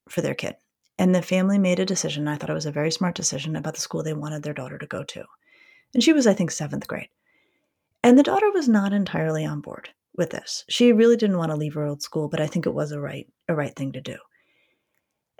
for 0.08 0.20
their 0.20 0.34
kid. 0.34 0.56
And 0.98 1.14
the 1.14 1.22
family 1.22 1.58
made 1.58 1.78
a 1.78 1.86
decision. 1.86 2.26
I 2.26 2.36
thought 2.36 2.50
it 2.50 2.54
was 2.54 2.66
a 2.66 2.72
very 2.72 2.90
smart 2.90 3.14
decision 3.14 3.54
about 3.54 3.74
the 3.74 3.80
school 3.80 4.02
they 4.02 4.14
wanted 4.14 4.42
their 4.42 4.54
daughter 4.54 4.78
to 4.78 4.86
go 4.86 5.04
to. 5.04 5.24
And 5.94 6.02
she 6.02 6.12
was, 6.12 6.26
I 6.26 6.34
think, 6.34 6.50
seventh 6.50 6.86
grade. 6.88 7.08
And 8.02 8.18
the 8.18 8.22
daughter 8.22 8.50
was 8.50 8.68
not 8.68 8.92
entirely 8.92 9.44
on 9.44 9.60
board 9.60 9.90
with 10.16 10.30
this. 10.30 10.64
She 10.68 10.92
really 10.92 11.16
didn't 11.16 11.38
want 11.38 11.50
to 11.50 11.56
leave 11.56 11.74
her 11.74 11.84
old 11.84 12.02
school, 12.02 12.28
but 12.28 12.40
I 12.40 12.46
think 12.46 12.66
it 12.66 12.74
was 12.74 12.92
a 12.92 13.00
right, 13.00 13.26
a 13.48 13.54
right 13.54 13.74
thing 13.74 13.92
to 13.92 14.00
do. 14.00 14.16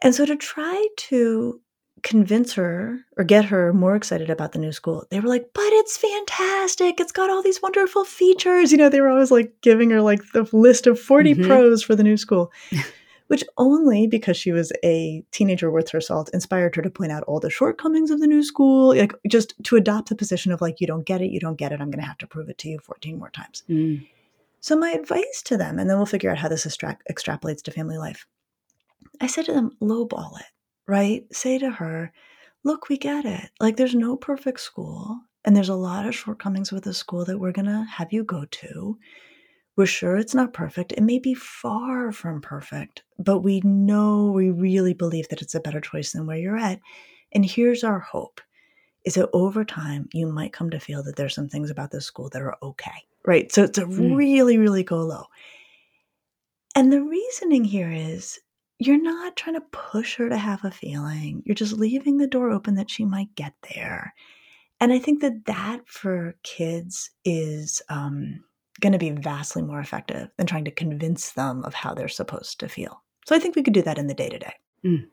And 0.00 0.14
so 0.14 0.24
to 0.24 0.36
try 0.36 0.86
to 0.96 1.60
convince 2.04 2.52
her 2.54 3.00
or 3.16 3.24
get 3.24 3.44
her 3.46 3.72
more 3.72 3.96
excited 3.96 4.30
about 4.30 4.52
the 4.52 4.58
new 4.58 4.70
school, 4.70 5.06
they 5.10 5.18
were 5.18 5.28
like, 5.28 5.50
but 5.52 5.72
it's 5.72 5.96
fantastic. 5.96 7.00
It's 7.00 7.12
got 7.12 7.30
all 7.30 7.42
these 7.42 7.60
wonderful 7.60 8.04
features. 8.04 8.70
You 8.70 8.78
know, 8.78 8.88
they 8.88 9.00
were 9.00 9.08
always 9.08 9.32
like 9.32 9.52
giving 9.60 9.90
her 9.90 10.00
like 10.00 10.20
the 10.32 10.48
list 10.52 10.86
of 10.86 11.00
40 11.00 11.34
mm-hmm. 11.34 11.46
pros 11.46 11.82
for 11.82 11.96
the 11.96 12.04
new 12.04 12.16
school. 12.16 12.52
which 13.28 13.44
only 13.56 14.06
because 14.06 14.36
she 14.36 14.52
was 14.52 14.72
a 14.84 15.22
teenager 15.30 15.70
worth 15.70 15.90
her 15.90 16.00
salt 16.00 16.30
inspired 16.34 16.74
her 16.74 16.82
to 16.82 16.90
point 16.90 17.12
out 17.12 17.22
all 17.24 17.40
the 17.40 17.50
shortcomings 17.50 18.10
of 18.10 18.20
the 18.20 18.26
new 18.26 18.42
school, 18.42 18.94
like 18.96 19.12
just 19.28 19.54
to 19.64 19.76
adopt 19.76 20.08
the 20.08 20.14
position 20.14 20.50
of 20.50 20.60
like, 20.60 20.80
you 20.80 20.86
don't 20.86 21.06
get 21.06 21.20
it, 21.20 21.30
you 21.30 21.38
don't 21.38 21.56
get 21.58 21.72
it, 21.72 21.80
I'm 21.80 21.90
going 21.90 22.02
to 22.02 22.08
have 22.08 22.18
to 22.18 22.26
prove 22.26 22.48
it 22.48 22.58
to 22.58 22.68
you 22.68 22.78
14 22.80 23.18
more 23.18 23.30
times. 23.30 23.62
Mm. 23.68 24.06
So, 24.60 24.76
my 24.76 24.90
advice 24.90 25.42
to 25.44 25.56
them, 25.56 25.78
and 25.78 25.88
then 25.88 25.96
we'll 25.96 26.06
figure 26.06 26.30
out 26.30 26.38
how 26.38 26.48
this 26.48 26.66
extra- 26.66 26.98
extrapolates 27.10 27.62
to 27.62 27.70
family 27.70 27.98
life. 27.98 28.26
I 29.20 29.26
said 29.26 29.44
to 29.44 29.52
them, 29.52 29.76
lowball 29.80 30.38
it, 30.40 30.46
right? 30.86 31.24
Say 31.32 31.58
to 31.58 31.70
her, 31.70 32.12
look, 32.64 32.88
we 32.88 32.98
get 32.98 33.24
it. 33.24 33.50
Like, 33.60 33.76
there's 33.76 33.94
no 33.94 34.16
perfect 34.16 34.60
school, 34.60 35.20
and 35.44 35.54
there's 35.54 35.68
a 35.68 35.74
lot 35.74 36.06
of 36.06 36.14
shortcomings 36.14 36.72
with 36.72 36.84
the 36.84 36.94
school 36.94 37.24
that 37.26 37.38
we're 37.38 37.52
going 37.52 37.66
to 37.66 37.86
have 37.88 38.12
you 38.12 38.24
go 38.24 38.46
to. 38.50 38.98
We're 39.78 39.86
sure 39.86 40.16
it's 40.16 40.34
not 40.34 40.52
perfect. 40.52 40.90
It 40.90 41.04
may 41.04 41.20
be 41.20 41.34
far 41.34 42.10
from 42.10 42.40
perfect, 42.40 43.04
but 43.16 43.42
we 43.42 43.60
know 43.60 44.32
we 44.32 44.50
really 44.50 44.92
believe 44.92 45.28
that 45.28 45.40
it's 45.40 45.54
a 45.54 45.60
better 45.60 45.80
choice 45.80 46.10
than 46.10 46.26
where 46.26 46.36
you're 46.36 46.58
at. 46.58 46.80
And 47.30 47.46
here's 47.46 47.84
our 47.84 48.00
hope 48.00 48.40
is 49.04 49.14
that 49.14 49.30
over 49.32 49.64
time 49.64 50.08
you 50.12 50.26
might 50.26 50.52
come 50.52 50.68
to 50.70 50.80
feel 50.80 51.04
that 51.04 51.14
there's 51.14 51.36
some 51.36 51.48
things 51.48 51.70
about 51.70 51.92
this 51.92 52.06
school 52.06 52.28
that 52.30 52.42
are 52.42 52.56
okay. 52.60 53.04
Right? 53.24 53.52
So 53.52 53.62
it's 53.62 53.78
a 53.78 53.84
mm. 53.84 54.16
really 54.16 54.58
really 54.58 54.82
go 54.82 54.98
low. 54.98 55.26
And 56.74 56.92
the 56.92 57.00
reasoning 57.00 57.64
here 57.64 57.92
is 57.92 58.40
you're 58.80 59.00
not 59.00 59.36
trying 59.36 59.54
to 59.54 59.66
push 59.70 60.16
her 60.16 60.28
to 60.28 60.36
have 60.36 60.64
a 60.64 60.72
feeling. 60.72 61.44
You're 61.46 61.54
just 61.54 61.74
leaving 61.74 62.16
the 62.16 62.26
door 62.26 62.50
open 62.50 62.74
that 62.74 62.90
she 62.90 63.04
might 63.04 63.32
get 63.36 63.54
there. 63.72 64.12
And 64.80 64.92
I 64.92 64.98
think 64.98 65.20
that 65.20 65.44
that 65.44 65.86
for 65.86 66.34
kids 66.42 67.12
is 67.24 67.80
um, 67.88 68.42
going 68.80 68.92
to 68.92 68.98
be 68.98 69.10
vastly 69.10 69.62
more 69.62 69.80
effective 69.80 70.28
than 70.36 70.46
trying 70.46 70.64
to 70.64 70.70
convince 70.70 71.32
them 71.32 71.64
of 71.64 71.74
how 71.74 71.94
they're 71.94 72.08
supposed 72.08 72.60
to 72.60 72.68
feel. 72.68 73.02
So 73.26 73.34
I 73.34 73.38
think 73.38 73.56
we 73.56 73.62
could 73.62 73.74
do 73.74 73.82
that 73.82 73.98
in 73.98 74.06
the 74.06 74.14
day 74.14 74.28
to 74.28 74.38
day. 74.38 74.52
Mm. 74.84 75.06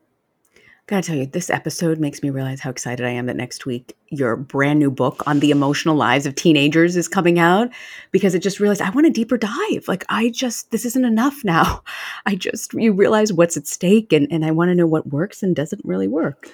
Gotta 0.88 1.02
tell 1.02 1.16
you, 1.16 1.26
this 1.26 1.50
episode 1.50 2.00
makes 2.00 2.22
me 2.22 2.30
realize 2.30 2.60
how 2.60 2.70
excited 2.70 3.06
I 3.06 3.10
am 3.10 3.26
that 3.26 3.36
next 3.36 3.66
week 3.66 3.98
your 4.10 4.36
brand 4.36 4.80
new 4.80 4.92
book 4.92 5.24
on 5.26 5.40
the 5.40 5.52
emotional 5.52 5.96
lives 5.96 6.26
of 6.26 6.36
teenagers 6.36 6.96
is 6.96 7.08
coming 7.08 7.40
out 7.40 7.70
because 8.12 8.36
it 8.36 8.40
just 8.40 8.60
realized 8.60 8.82
I 8.82 8.90
want 8.90 9.08
a 9.08 9.10
deeper 9.10 9.38
dive. 9.38 9.88
Like, 9.88 10.06
I 10.10 10.30
just, 10.30 10.72
this 10.72 10.86
isn't 10.86 11.06
enough 11.06 11.42
now. 11.44 11.84
I 12.26 12.36
just, 12.36 12.74
you 12.74 12.94
realize 12.94 13.34
what's 13.34 13.58
at 13.58 13.68
stake 13.68 14.14
and, 14.14 14.28
and 14.32 14.46
I 14.46 14.52
want 14.52 14.70
to 14.70 14.76
know 14.76 14.88
what 14.88 15.08
works 15.08 15.44
and 15.44 15.56
doesn't 15.56 15.82
really 15.84 16.08
work. 16.08 16.50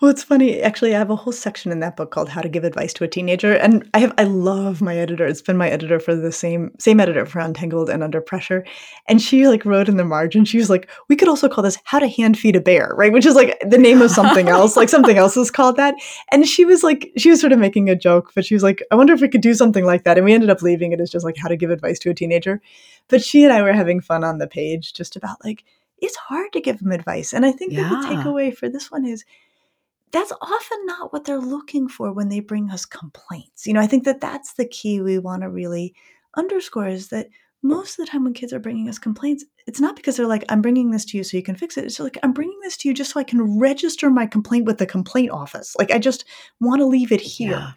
Well, 0.00 0.10
it's 0.10 0.22
funny. 0.22 0.60
Actually, 0.60 0.94
I 0.94 0.98
have 0.98 1.10
a 1.10 1.16
whole 1.16 1.32
section 1.32 1.72
in 1.72 1.80
that 1.80 1.96
book 1.96 2.10
called 2.10 2.28
How 2.28 2.40
to 2.40 2.48
Give 2.48 2.64
Advice 2.64 2.92
to 2.94 3.04
a 3.04 3.08
Teenager. 3.08 3.54
And 3.54 3.88
I 3.94 3.98
have, 4.00 4.12
I 4.18 4.24
love 4.24 4.82
my 4.82 4.96
editor. 4.96 5.26
It's 5.26 5.42
been 5.42 5.56
my 5.56 5.70
editor 5.70 5.98
for 5.98 6.14
the 6.14 6.32
same, 6.32 6.70
same 6.78 7.00
editor 7.00 7.26
for 7.26 7.40
Untangled 7.40 7.88
and 7.88 8.02
Under 8.02 8.20
Pressure. 8.20 8.64
And 9.08 9.20
she 9.20 9.48
like 9.48 9.64
wrote 9.64 9.88
in 9.88 9.96
the 9.96 10.04
margin, 10.04 10.44
she 10.44 10.58
was 10.58 10.70
like, 10.70 10.88
we 11.08 11.16
could 11.16 11.28
also 11.28 11.48
call 11.48 11.64
this 11.64 11.78
How 11.84 11.98
to 11.98 12.08
Hand 12.08 12.38
Feed 12.38 12.56
a 12.56 12.60
Bear, 12.60 12.92
right? 12.96 13.12
Which 13.12 13.26
is 13.26 13.34
like 13.34 13.58
the 13.60 13.78
name 13.78 14.02
of 14.02 14.10
something 14.10 14.48
else, 14.50 14.76
like 14.76 14.88
something 14.88 15.16
else 15.16 15.36
is 15.36 15.50
called 15.50 15.76
that. 15.76 15.94
And 16.30 16.46
she 16.46 16.64
was 16.64 16.82
like, 16.82 16.93
she 17.16 17.30
was 17.30 17.40
sort 17.40 17.52
of 17.52 17.58
making 17.58 17.88
a 17.88 17.96
joke, 17.96 18.32
but 18.34 18.44
she 18.44 18.54
was 18.54 18.62
like, 18.62 18.82
I 18.90 18.94
wonder 18.94 19.12
if 19.12 19.20
we 19.20 19.28
could 19.28 19.40
do 19.40 19.54
something 19.54 19.84
like 19.84 20.04
that. 20.04 20.16
And 20.16 20.24
we 20.24 20.32
ended 20.32 20.50
up 20.50 20.62
leaving 20.62 20.92
it 20.92 21.00
as 21.00 21.10
just 21.10 21.24
like 21.24 21.36
how 21.36 21.48
to 21.48 21.56
give 21.56 21.70
advice 21.70 21.98
to 22.00 22.10
a 22.10 22.14
teenager. 22.14 22.60
But 23.08 23.22
she 23.22 23.44
and 23.44 23.52
I 23.52 23.62
were 23.62 23.72
having 23.72 24.00
fun 24.00 24.24
on 24.24 24.38
the 24.38 24.46
page 24.46 24.92
just 24.92 25.16
about 25.16 25.44
like, 25.44 25.64
it's 25.98 26.16
hard 26.16 26.52
to 26.52 26.60
give 26.60 26.78
them 26.78 26.92
advice. 26.92 27.32
And 27.32 27.46
I 27.46 27.52
think 27.52 27.74
that 27.74 27.88
the 27.88 28.08
takeaway 28.08 28.54
for 28.54 28.68
this 28.68 28.90
one 28.90 29.06
is 29.06 29.24
that's 30.12 30.32
often 30.40 30.86
not 30.86 31.12
what 31.12 31.24
they're 31.24 31.40
looking 31.40 31.88
for 31.88 32.12
when 32.12 32.28
they 32.28 32.40
bring 32.40 32.70
us 32.70 32.84
complaints. 32.84 33.66
You 33.66 33.72
know, 33.72 33.80
I 33.80 33.86
think 33.86 34.04
that 34.04 34.20
that's 34.20 34.54
the 34.54 34.66
key 34.66 35.00
we 35.00 35.18
want 35.18 35.42
to 35.42 35.50
really 35.50 35.94
underscore 36.36 36.88
is 36.88 37.08
that 37.08 37.28
most 37.64 37.98
of 37.98 38.04
the 38.04 38.10
time 38.10 38.22
when 38.22 38.34
kids 38.34 38.52
are 38.52 38.60
bringing 38.60 38.88
us 38.88 38.98
complaints, 38.98 39.44
it's 39.66 39.80
not 39.80 39.96
because 39.96 40.16
they're 40.16 40.26
like, 40.26 40.44
I'm 40.50 40.60
bringing 40.60 40.90
this 40.90 41.04
to 41.06 41.16
you 41.16 41.24
so 41.24 41.36
you 41.36 41.42
can 41.42 41.56
fix 41.56 41.76
it. 41.78 41.84
It's 41.84 41.98
like, 41.98 42.18
I'm 42.22 42.34
bringing 42.34 42.60
this 42.62 42.76
to 42.76 42.88
you 42.88 42.94
just 42.94 43.12
so 43.12 43.20
I 43.20 43.24
can 43.24 43.58
register 43.58 44.10
my 44.10 44.26
complaint 44.26 44.66
with 44.66 44.78
the 44.78 44.86
complaint 44.86 45.30
office. 45.30 45.74
Like, 45.78 45.90
I 45.90 45.98
just 45.98 46.26
want 46.60 46.80
to 46.80 46.86
leave 46.86 47.10
it 47.10 47.22
here. 47.22 47.52
Yeah. 47.52 47.72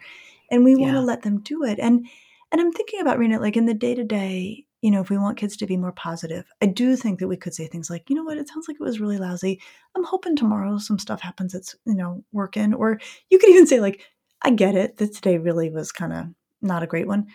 And 0.50 0.62
we 0.62 0.76
want 0.76 0.94
to 0.94 1.00
let 1.00 1.22
them 1.22 1.40
do 1.40 1.64
it. 1.64 1.78
And 1.78 2.06
and 2.50 2.60
I'm 2.60 2.72
thinking 2.72 3.00
about 3.00 3.18
Rena, 3.18 3.38
like 3.40 3.56
in 3.56 3.66
the 3.66 3.74
day 3.74 3.94
to 3.94 4.04
day, 4.04 4.64
you 4.80 4.90
know, 4.90 5.00
if 5.00 5.10
we 5.10 5.18
want 5.18 5.36
kids 5.36 5.56
to 5.56 5.66
be 5.66 5.76
more 5.76 5.92
positive, 5.92 6.46
I 6.62 6.66
do 6.66 6.96
think 6.96 7.18
that 7.18 7.28
we 7.28 7.36
could 7.36 7.54
say 7.54 7.66
things 7.66 7.90
like, 7.90 8.08
you 8.08 8.16
know 8.16 8.24
what, 8.24 8.38
it 8.38 8.48
sounds 8.48 8.68
like 8.68 8.76
it 8.80 8.84
was 8.84 9.00
really 9.00 9.18
lousy. 9.18 9.60
I'm 9.96 10.04
hoping 10.04 10.36
tomorrow 10.36 10.78
some 10.78 10.98
stuff 10.98 11.20
happens 11.20 11.52
that's, 11.52 11.74
you 11.84 11.94
know, 11.94 12.24
working. 12.32 12.74
Or 12.74 13.00
you 13.28 13.38
could 13.38 13.50
even 13.50 13.66
say, 13.66 13.80
like, 13.80 14.02
I 14.42 14.50
get 14.50 14.76
it 14.76 14.98
that 14.98 15.14
today 15.14 15.38
really 15.38 15.68
was 15.68 15.92
kind 15.92 16.12
of 16.12 16.26
not 16.62 16.82
a 16.82 16.86
great 16.86 17.08
one. 17.08 17.26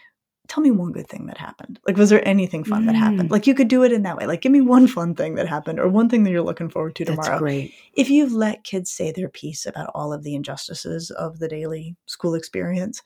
Tell 0.50 0.62
me 0.62 0.72
one 0.72 0.92
good 0.92 1.08
thing 1.08 1.28
that 1.28 1.38
happened. 1.38 1.80
Like, 1.88 1.96
was 1.96 2.10
there 2.10 2.28
anything 2.28 2.64
fun 2.64 2.86
that 2.86 2.96
happened? 2.96 3.30
Mm. 3.30 3.32
Like, 3.32 3.48
you 3.48 3.56
could 3.56 3.70
do 3.70 3.84
it 3.84 3.94
in 3.94 4.04
that 4.04 4.18
way. 4.18 4.26
Like, 4.26 4.42
give 4.42 4.52
me 4.52 4.62
one 4.62 4.88
fun 4.88 5.16
thing 5.16 5.36
that 5.36 5.48
happened 5.48 5.80
or 5.80 5.88
one 5.88 6.10
thing 6.10 6.24
that 6.24 6.32
you're 6.32 6.42
looking 6.42 6.70
forward 6.70 6.96
to 6.98 7.06
tomorrow. 7.06 7.30
That's 7.30 7.40
great. 7.40 7.74
if 7.94 8.10
you've 8.10 8.34
let 8.34 8.64
kids 8.64 8.92
say 8.92 9.12
their 9.12 9.30
piece 9.30 9.66
about 9.66 9.90
all 9.96 10.12
of 10.12 10.24
the 10.24 10.36
injustices 10.36 11.12
of 11.12 11.40
the 11.40 11.48
daily 11.48 11.96
school 12.08 12.36
experience, 12.36 13.02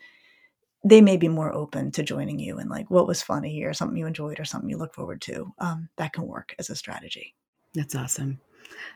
they 0.84 1.02
may 1.02 1.18
be 1.18 1.28
more 1.28 1.54
open 1.54 1.92
to 1.92 2.04
joining 2.04 2.40
you 2.40 2.58
and 2.58 2.70
like 2.70 2.90
what 2.90 3.08
was 3.08 3.22
funny 3.22 3.64
or 3.64 3.74
something 3.74 3.98
you 3.98 4.08
enjoyed 4.08 4.40
or 4.40 4.46
something 4.46 4.70
you 4.70 4.78
look 4.78 4.94
forward 4.94 5.22
to. 5.22 5.54
Um, 5.60 5.90
that 5.98 6.14
can 6.14 6.26
work 6.26 6.56
as 6.60 6.70
a 6.70 6.76
strategy. 6.76 7.36
That's 7.74 7.96
awesome. 7.96 8.40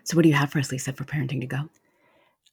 So, 0.03 0.15
what 0.15 0.23
do 0.23 0.29
you 0.29 0.35
have 0.35 0.51
for 0.51 0.59
us, 0.59 0.71
Lisa, 0.71 0.93
for 0.93 1.03
parenting 1.03 1.41
to 1.41 1.47
go? 1.47 1.69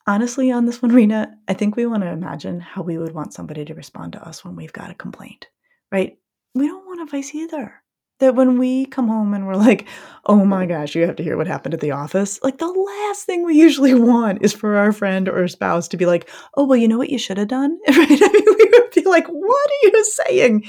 Honestly, 0.07 0.51
on 0.51 0.65
this 0.65 0.81
one, 0.81 0.93
Rena, 0.95 1.37
I 1.49 1.55
think 1.55 1.77
we 1.77 1.87
want 1.87 2.03
to 2.03 2.11
imagine 2.11 2.61
how 2.61 2.83
we 2.83 2.97
would 2.97 3.13
want 3.13 3.35
somebody 3.35 3.65
to 3.67 3.75
respond 3.75 4.15
to 4.15 4.27
us 4.27 4.45
when 4.45 4.57
we've 4.57 4.73
got 4.73 4.91
a 4.91 4.95
complaint, 4.95 5.49
right? 5.93 6.19
We 6.55 6.67
don't 6.67 6.87
want 6.87 7.03
advice 7.03 7.35
either. 7.35 7.75
That 8.21 8.35
when 8.35 8.59
we 8.59 8.87
come 8.87 9.07
home 9.07 9.33
and 9.33 9.47
we're 9.47 9.55
like, 9.55 9.87
oh 10.27 10.45
my 10.45 10.67
gosh, 10.67 10.97
you 10.97 11.07
have 11.07 11.15
to 11.17 11.23
hear 11.23 11.37
what 11.37 11.47
happened 11.47 11.75
at 11.75 11.81
the 11.81 11.93
office, 11.93 12.43
like 12.43 12.59
the 12.59 12.67
last 12.67 13.25
thing 13.25 13.45
we 13.45 13.55
usually 13.55 13.95
want 14.01 14.43
is 14.43 14.53
for 14.53 14.77
our 14.77 14.91
friend 14.91 15.29
or 15.29 15.47
spouse 15.47 15.87
to 15.89 15.97
be 15.97 16.05
like, 16.05 16.29
oh, 16.57 16.65
well, 16.65 16.77
you 16.77 16.89
know 16.89 16.99
what 16.99 17.11
you 17.11 17.19
should 17.19 17.39
have 17.39 17.49
done? 17.49 17.79
Right? 17.89 18.11
I 18.11 18.33
mean, 18.33 18.45
we 18.45 18.71
would 18.73 18.91
be 18.93 19.03
like, 19.05 19.29
what 19.29 19.71
are 19.71 19.89
you 19.89 20.05
saying? 20.05 20.65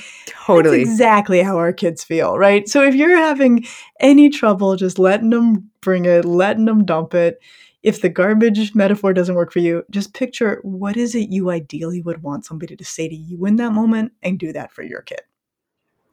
That's 0.75 0.91
exactly 0.91 1.41
how 1.41 1.57
our 1.57 1.73
kids 1.73 2.03
feel, 2.03 2.37
right? 2.37 2.69
So 2.69 2.83
if 2.83 2.93
you're 2.93 3.17
having 3.17 3.65
any 3.99 4.29
trouble 4.29 4.75
just 4.75 4.99
letting 4.99 5.31
them 5.31 5.71
bring 5.81 6.05
it, 6.05 6.25
letting 6.25 6.65
them 6.65 6.85
dump 6.85 7.15
it, 7.15 7.39
if 7.83 8.01
the 8.01 8.09
garbage 8.09 8.75
metaphor 8.75 9.13
doesn't 9.13 9.35
work 9.35 9.51
for 9.53 9.59
you, 9.59 9.83
just 9.89 10.13
picture 10.13 10.59
what 10.63 10.97
is 10.97 11.15
it 11.15 11.29
you 11.29 11.49
ideally 11.49 12.01
would 12.01 12.21
want 12.23 12.45
somebody 12.45 12.75
to 12.75 12.83
say 12.85 13.07
to 13.07 13.15
you 13.15 13.45
in 13.45 13.55
that 13.57 13.71
moment 13.71 14.11
and 14.21 14.37
do 14.37 14.51
that 14.53 14.71
for 14.71 14.83
your 14.83 15.01
kid. 15.01 15.21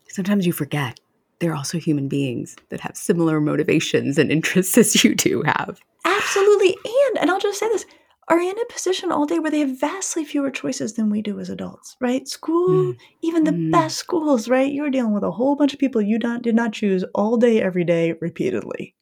Sometimes 0.09 0.46
you 0.46 0.52
forget 0.52 1.00
they're 1.40 1.55
also 1.57 1.79
human 1.79 2.09
beings 2.09 2.57
that 2.70 2.81
have 2.81 2.96
similar 2.96 3.40
motivations 3.40 4.16
and 4.16 4.31
interests 4.31 4.79
as 4.83 5.05
you 5.05 5.14
do 5.14 5.42
have. 5.42 5.81
Absolutely. 6.05 6.76
And 7.09 7.18
and 7.18 7.31
I'll 7.31 7.40
just 7.40 7.59
say 7.59 7.68
this, 7.68 7.85
are 8.29 8.38
in 8.40 8.59
a 8.59 8.72
position 8.72 9.12
all 9.12 9.26
day 9.26 9.38
where 9.38 9.50
they 9.50 9.61
have 9.61 9.79
vastly 9.79 10.24
fewer 10.24 10.50
choices 10.50 10.94
than 10.94 11.11
we 11.11 11.22
do 11.22 11.38
as 11.38 11.50
adults, 11.50 11.96
right? 12.00 12.26
School, 12.26 12.92
Mm. 12.92 12.96
even 13.22 13.44
the 13.44 13.52
Mm. 13.52 13.70
best 13.72 13.96
schools, 13.98 14.48
right? 14.48 14.72
You're 14.72 14.90
dealing 14.90 15.12
with 15.12 15.22
a 15.24 15.31
whole 15.31 15.57
bunch 15.57 15.72
of 15.74 15.79
people 15.81 16.00
you 16.02 16.18
don't 16.18 16.42
did 16.42 16.55
not 16.55 16.72
choose 16.72 17.05
all 17.14 17.37
day, 17.37 17.61
every 17.61 17.85
day, 17.85 18.14
repeatedly. 18.20 18.94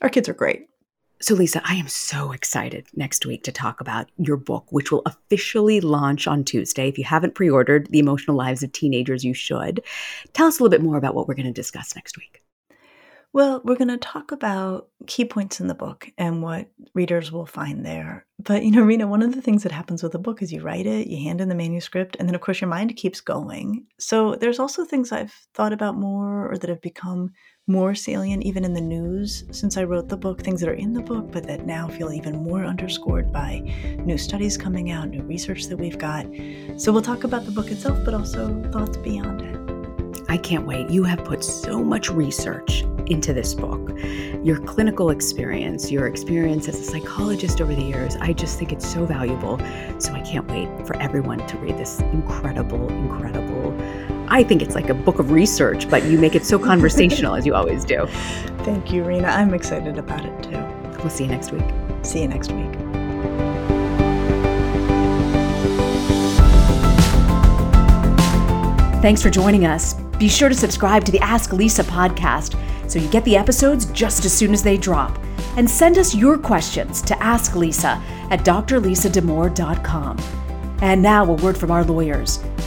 Our 0.00 0.08
kids 0.08 0.28
are 0.28 0.34
great. 0.34 0.66
So, 1.22 1.36
Lisa, 1.36 1.62
I 1.64 1.76
am 1.76 1.86
so 1.86 2.32
excited 2.32 2.88
next 2.96 3.24
week 3.24 3.44
to 3.44 3.52
talk 3.52 3.80
about 3.80 4.10
your 4.16 4.36
book, 4.36 4.66
which 4.70 4.90
will 4.90 5.02
officially 5.06 5.80
launch 5.80 6.26
on 6.26 6.42
Tuesday. 6.42 6.88
If 6.88 6.98
you 6.98 7.04
haven't 7.04 7.36
pre 7.36 7.48
ordered 7.48 7.86
The 7.90 8.00
Emotional 8.00 8.36
Lives 8.36 8.64
of 8.64 8.72
Teenagers, 8.72 9.22
you 9.22 9.32
should. 9.32 9.84
Tell 10.32 10.48
us 10.48 10.58
a 10.58 10.62
little 10.64 10.76
bit 10.76 10.82
more 10.82 10.96
about 10.96 11.14
what 11.14 11.28
we're 11.28 11.36
going 11.36 11.46
to 11.46 11.52
discuss 11.52 11.94
next 11.94 12.18
week. 12.18 12.42
Well, 13.32 13.62
we're 13.64 13.76
going 13.76 13.86
to 13.86 13.98
talk 13.98 14.32
about 14.32 14.88
key 15.06 15.24
points 15.24 15.60
in 15.60 15.68
the 15.68 15.74
book 15.74 16.10
and 16.18 16.42
what 16.42 16.68
readers 16.92 17.30
will 17.30 17.46
find 17.46 17.86
there. 17.86 18.26
But, 18.40 18.64
you 18.64 18.72
know, 18.72 18.82
Rena, 18.82 19.06
one 19.06 19.22
of 19.22 19.32
the 19.32 19.40
things 19.40 19.62
that 19.62 19.70
happens 19.70 20.02
with 20.02 20.16
a 20.16 20.18
book 20.18 20.42
is 20.42 20.52
you 20.52 20.60
write 20.60 20.86
it, 20.86 21.06
you 21.06 21.22
hand 21.22 21.40
in 21.40 21.48
the 21.48 21.54
manuscript, 21.54 22.16
and 22.18 22.28
then, 22.28 22.34
of 22.34 22.40
course, 22.40 22.60
your 22.60 22.68
mind 22.68 22.96
keeps 22.96 23.20
going. 23.20 23.86
So 23.98 24.34
there's 24.34 24.58
also 24.58 24.84
things 24.84 25.12
I've 25.12 25.32
thought 25.54 25.72
about 25.72 25.96
more 25.96 26.50
or 26.50 26.58
that 26.58 26.68
have 26.68 26.82
become 26.82 27.30
more 27.68 27.94
salient 27.94 28.42
even 28.42 28.64
in 28.64 28.74
the 28.74 28.80
news 28.80 29.44
since 29.52 29.76
I 29.76 29.84
wrote 29.84 30.08
the 30.08 30.16
book, 30.16 30.42
things 30.42 30.60
that 30.60 30.68
are 30.68 30.74
in 30.74 30.92
the 30.92 31.00
book, 31.00 31.30
but 31.30 31.46
that 31.46 31.64
now 31.64 31.86
feel 31.86 32.12
even 32.12 32.42
more 32.42 32.64
underscored 32.64 33.32
by 33.32 33.60
new 34.04 34.18
studies 34.18 34.58
coming 34.58 34.90
out, 34.90 35.08
new 35.08 35.22
research 35.22 35.66
that 35.66 35.76
we've 35.76 35.98
got. 35.98 36.26
So 36.76 36.90
we'll 36.90 37.02
talk 37.02 37.22
about 37.22 37.44
the 37.44 37.52
book 37.52 37.70
itself, 37.70 38.04
but 38.04 38.14
also 38.14 38.60
thoughts 38.72 38.96
beyond 38.96 39.42
it. 39.42 39.62
I 40.28 40.38
can't 40.38 40.66
wait. 40.66 40.90
You 40.90 41.04
have 41.04 41.24
put 41.24 41.44
so 41.44 41.84
much 41.84 42.10
research 42.10 42.82
into 43.06 43.32
this 43.32 43.54
book. 43.54 43.96
Your 44.42 44.58
clinical 44.58 45.10
experience, 45.10 45.90
your 45.90 46.06
experience 46.06 46.68
as 46.68 46.80
a 46.80 46.84
psychologist 46.84 47.60
over 47.60 47.74
the 47.74 47.82
years, 47.82 48.16
I 48.16 48.32
just 48.32 48.58
think 48.58 48.72
it's 48.72 48.90
so 48.90 49.04
valuable. 49.04 49.58
So 49.98 50.12
I 50.12 50.20
can't 50.20 50.48
wait 50.50 50.68
for 50.86 50.96
everyone 50.96 51.46
to 51.46 51.58
read 51.58 51.76
this 51.78 52.00
incredible, 52.00 52.88
incredible. 52.88 53.72
I 54.32 54.42
think 54.42 54.62
it's 54.62 54.74
like 54.74 54.88
a 54.88 54.94
book 54.94 55.18
of 55.18 55.30
research, 55.30 55.90
but 55.90 56.04
you 56.04 56.18
make 56.18 56.34
it 56.34 56.46
so 56.46 56.58
conversational 56.58 57.34
as 57.34 57.44
you 57.44 57.54
always 57.54 57.84
do. 57.84 58.06
Thank 58.64 58.90
you, 58.90 59.04
Rena. 59.04 59.28
I'm 59.28 59.52
excited 59.52 59.98
about 59.98 60.24
it 60.24 60.42
too. 60.42 60.58
We'll 61.00 61.10
see 61.10 61.24
you 61.24 61.30
next 61.30 61.52
week. 61.52 61.62
See 62.00 62.22
you 62.22 62.28
next 62.28 62.50
week. 62.50 62.72
Thanks 69.02 69.20
for 69.20 69.28
joining 69.28 69.66
us. 69.66 69.92
Be 70.18 70.30
sure 70.30 70.48
to 70.48 70.54
subscribe 70.54 71.04
to 71.04 71.12
the 71.12 71.20
Ask 71.20 71.52
Lisa 71.52 71.84
podcast 71.84 72.58
so 72.90 72.98
you 72.98 73.08
get 73.08 73.26
the 73.26 73.36
episodes 73.36 73.84
just 73.86 74.24
as 74.24 74.32
soon 74.32 74.54
as 74.54 74.62
they 74.62 74.78
drop. 74.78 75.18
And 75.58 75.68
send 75.68 75.98
us 75.98 76.14
your 76.14 76.38
questions 76.38 77.02
to 77.02 77.22
Ask 77.22 77.54
Lisa 77.54 78.02
at 78.30 78.46
drlisadamour.com. 78.46 80.18
And 80.80 81.02
now, 81.02 81.26
a 81.26 81.34
word 81.34 81.58
from 81.58 81.70
our 81.70 81.84
lawyers. 81.84 82.42